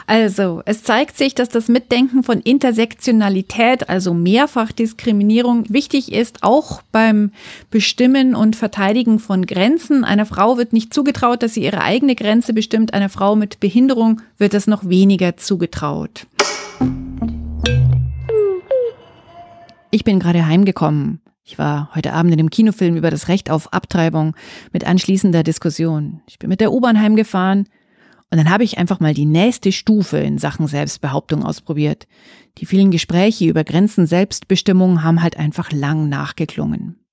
Also, 0.08 0.62
es 0.66 0.84
zeigt 0.84 1.18
sich, 1.18 1.36
dass 1.36 1.48
das 1.48 1.70
Mitdenken 1.70 2.24
von 2.24 2.42
Intersektionalität, 2.42 3.88
also 3.88 4.14
Mehrfachdiskriminierung, 4.14 5.66
wichtig 5.70 6.12
ist, 6.12 6.44
auch 6.44 6.82
beim 6.92 7.32
Bestimmen 7.72 8.36
und 8.36 8.58
Verteidigen 8.58 9.20
von 9.20 9.46
Grenzen. 9.46 10.04
Einer 10.04 10.26
Frau 10.26 10.58
wird 10.58 10.74
nicht 10.74 10.94
zugetraut, 10.94 11.42
dass 11.42 11.54
sie 11.54 11.64
ihre 11.64 11.82
eigene 11.82 12.16
Grenze 12.16 12.54
bestimmt. 12.54 12.94
Einer 12.94 13.10
Frau 13.14 13.36
mit 13.36 13.60
Behinderung 13.60 14.22
wird 14.40 14.56
das 14.56 14.66
noch 14.66 14.90
weniger 14.90 15.38
zugetraut. 15.38 16.26
Ich 19.92 20.04
bin 20.04 20.20
gerade 20.20 20.48
heimgekommen. 20.48 21.22
Ich 21.44 21.60
war 21.60 21.94
heute 21.94 22.14
Abend 22.14 22.32
in 22.32 22.40
dem 22.40 22.50
Kinofilm 22.50 22.98
über 22.98 23.12
das 23.12 23.28
Recht 23.28 23.52
auf 23.52 23.72
Abtreibung 23.72 24.36
mit 24.72 24.88
anschließender 24.88 25.44
Diskussion. 25.44 26.22
Ich 26.28 26.40
bin 26.40 26.50
mit 26.50 26.60
der 26.60 26.74
U-Bahn 26.74 27.00
heimgefahren 27.00 27.70
und 28.32 28.38
dann 28.40 28.50
habe 28.50 28.64
ich 28.64 28.80
einfach 28.80 29.00
mal 29.00 29.14
die 29.14 29.26
nächste 29.26 29.72
Stufe 29.72 30.18
in 30.18 30.40
Sachen 30.40 30.66
Selbstbehauptung 30.66 31.44
ausprobiert. 31.46 32.08
Die 32.58 32.66
vielen 32.66 32.90
Gespräche 32.90 33.46
über 33.46 33.64
Grenzen 33.64 34.08
Selbstbestimmung 34.08 35.04
haben 35.04 35.22
halt 35.22 35.38
einfach 35.38 35.72
lang 35.72 36.10
nachgeklungen. 36.10 37.06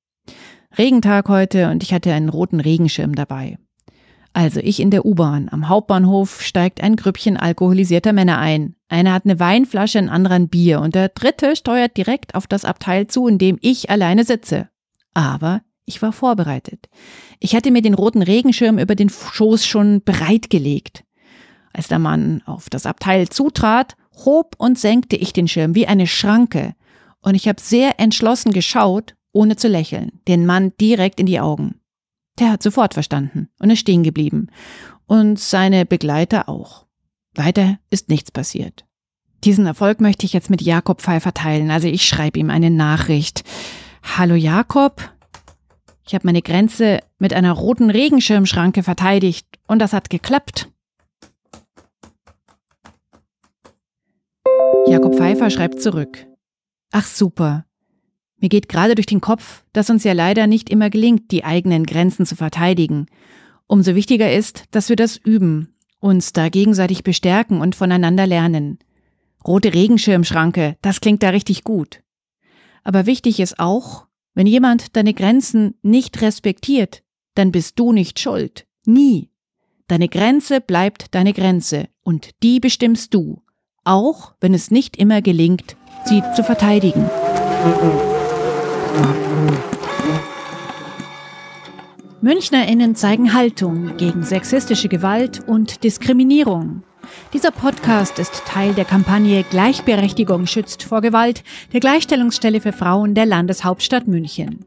Regentag 0.79 1.29
heute 1.29 1.69
und 1.69 1.83
ich 1.83 1.93
hatte 1.93 2.15
einen 2.15 2.31
roten 2.31 2.61
Regenschirm 2.61 3.15
dabei. 3.15 3.59
Also 4.33 4.61
ich 4.61 4.81
in 4.81 4.91
der 4.91 5.05
U-Bahn. 5.05 5.49
Am 5.51 5.69
Hauptbahnhof 5.69 6.41
steigt 6.43 6.83
ein 6.83 6.97
Grüppchen 6.97 7.37
alkoholisierter 7.37 8.13
Männer 8.13 8.39
ein. 8.39 8.77
Einer 8.89 9.13
hat 9.13 9.25
eine 9.25 9.41
Weinflasche, 9.41 9.99
ein 9.99 10.09
anderer 10.09 10.35
ein 10.35 10.49
Bier 10.49 10.81
und 10.81 10.95
der 10.95 11.09
dritte 11.09 11.57
steuert 11.57 11.97
direkt 11.97 12.35
auf 12.35 12.47
das 12.47 12.65
Abteil 12.65 13.09
zu, 13.09 13.27
in 13.27 13.39
dem 13.39 13.59
ich 13.61 13.91
alleine 13.91 14.25
sitze. 14.25 14.69
Aber 15.15 15.63
ich 15.85 16.01
war 16.03 16.13
vorbereitet. 16.13 16.89
Ich 17.41 17.57
hatte 17.57 17.73
mir 17.73 17.83
den 17.83 17.95
roten 17.95 18.23
Regenschirm 18.23 18.79
über 18.79 18.95
den 18.95 19.09
Schoß 19.09 19.67
schon 19.67 20.03
bereitgelegt. 20.05 21.05
Als 21.73 21.89
der 21.89 21.99
Mann 21.99 22.43
auf 22.47 22.71
das 22.71 22.87
Abteil 22.87 23.29
zutrat, 23.29 23.97
hob 24.25 24.55
und 24.59 24.79
senkte 24.79 25.17
ich 25.17 25.33
den 25.33 25.49
Schirm 25.49 25.75
wie 25.75 25.87
eine 25.87 26.07
Schranke, 26.07 26.75
und 27.23 27.35
ich 27.35 27.49
habe 27.49 27.61
sehr 27.61 28.01
entschlossen 28.01 28.53
geschaut, 28.53 29.15
ohne 29.33 29.57
zu 29.57 29.69
lächeln, 29.69 30.21
den 30.27 30.47
Mann 30.47 30.73
direkt 30.81 31.21
in 31.21 31.27
die 31.27 31.41
Augen. 31.41 31.80
Der 32.41 32.51
hat 32.51 32.63
sofort 32.63 32.95
verstanden 32.95 33.49
und 33.61 33.71
ist 33.71 33.81
stehen 33.81 34.03
geblieben. 34.03 34.49
Und 35.07 35.39
seine 35.39 35.85
Begleiter 35.85 36.49
auch. 36.49 36.87
Weiter 37.35 37.79
ist 37.91 38.09
nichts 38.09 38.33
passiert. 38.33 38.87
Diesen 39.45 39.67
Erfolg 39.67 40.01
möchte 40.01 40.27
ich 40.27 40.33
jetzt 40.33 40.51
mit 40.51 40.63
Jakob 40.63 41.01
Pfeiffer 41.01 41.33
teilen. 41.35 41.71
Also 41.71 41.87
ich 41.87 42.07
schreibe 42.07 42.39
ihm 42.39 42.51
eine 42.51 42.71
Nachricht. 42.71 43.45
Hallo 44.03 44.35
Jakob, 44.35 45.11
ich 46.07 46.15
habe 46.15 46.27
meine 46.27 46.43
Grenze 46.43 47.01
mit 47.19 47.33
einer 47.35 47.53
roten 47.53 47.91
Regenschirmschranke 47.91 48.83
verteidigt 48.83 49.47
und 49.67 49.79
das 49.79 49.93
hat 49.93 50.11
geklappt. 50.11 50.69
Jakob 54.87 55.15
Pfeiffer 55.15 55.51
schreibt 55.51 55.81
zurück. 55.81 56.27
Ach 56.91 57.07
super. 57.07 57.65
Mir 58.41 58.49
geht 58.49 58.69
gerade 58.69 58.95
durch 58.95 59.07
den 59.07 59.21
Kopf, 59.21 59.65
dass 59.73 59.91
uns 59.91 60.05
ja 60.05 60.13
leider 60.13 60.47
nicht 60.47 60.71
immer 60.71 60.91
gelingt, 60.91 61.31
die 61.31 61.45
eigenen 61.45 61.85
Grenzen 61.85 62.27
zu 62.27 62.37
verteidigen. 62.37 63.07
Umso 63.67 63.95
wichtiger 63.95 64.33
ist, 64.33 64.65
dass 64.71 64.89
wir 64.89 64.97
das 64.97 65.17
üben, 65.17 65.75
uns 66.01 66.33
da 66.33 66.49
gegenseitig 66.49 67.05
bestärken 67.05 67.61
und 67.61 67.75
voneinander 67.75 68.27
lernen. 68.27 68.79
Rote 69.47 69.73
Regenschirmschranke, 69.75 70.77
das 70.83 71.01
klingt 71.01 71.23
da 71.23 71.31
richtig 71.31 71.65
gut. 71.65 72.03
Aber 72.83 73.07
wichtig 73.07 73.41
ist 73.41 73.59
auch, 73.59 74.07
wenn 74.35 74.47
jemand 74.47 74.97
deine 74.97 75.15
Grenzen 75.15 75.75
nicht 75.83 76.21
respektiert, 76.23 77.03
dann 77.35 77.53
bist 77.53 77.79
du 77.79 77.93
nicht 77.93 78.19
schuld. 78.19 78.67
Nie. 78.87 79.31
Deine 79.87 80.09
Grenze 80.09 80.61
bleibt 80.61 81.15
deine 81.15 81.33
Grenze 81.33 81.89
und 82.03 82.31
die 82.43 82.61
bestimmst 82.61 83.13
du 83.13 83.43
auch 83.85 84.35
wenn 84.41 84.55
es 84.55 84.71
nicht 84.71 84.97
immer 84.97 85.23
gelingt, 85.23 85.77
sie 86.05 86.23
zu 86.35 86.45
verteidigen. 86.45 87.09
Münchnerinnen 92.23 92.95
zeigen 92.95 93.33
Haltung 93.33 93.97
gegen 93.97 94.23
sexistische 94.23 94.89
Gewalt 94.89 95.41
und 95.47 95.85
Diskriminierung. 95.85 96.83
Dieser 97.33 97.51
Podcast 97.51 98.19
ist 98.19 98.45
Teil 98.47 98.75
der 98.75 98.85
Kampagne 98.85 99.43
Gleichberechtigung 99.43 100.47
schützt 100.47 100.83
vor 100.83 101.01
Gewalt 101.01 101.43
der 101.73 101.81
Gleichstellungsstelle 101.81 102.61
für 102.61 102.73
Frauen 102.73 103.15
der 103.15 103.27
Landeshauptstadt 103.27 104.07
München. 104.07 104.65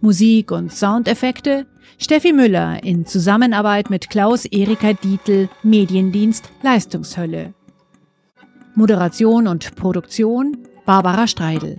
Musik 0.00 0.50
und 0.50 0.72
Soundeffekte 0.72 1.66
Steffi 1.98 2.32
Müller 2.32 2.82
in 2.82 3.06
Zusammenarbeit 3.06 3.90
mit 3.90 4.10
Klaus 4.10 4.44
Erika 4.46 4.92
Dietl, 4.92 5.48
Mediendienst 5.62 6.50
Leistungshölle. 6.62 7.54
Moderation 8.74 9.48
und 9.48 9.74
Produktion 9.76 10.58
Barbara 10.84 11.26
Streidel. 11.26 11.78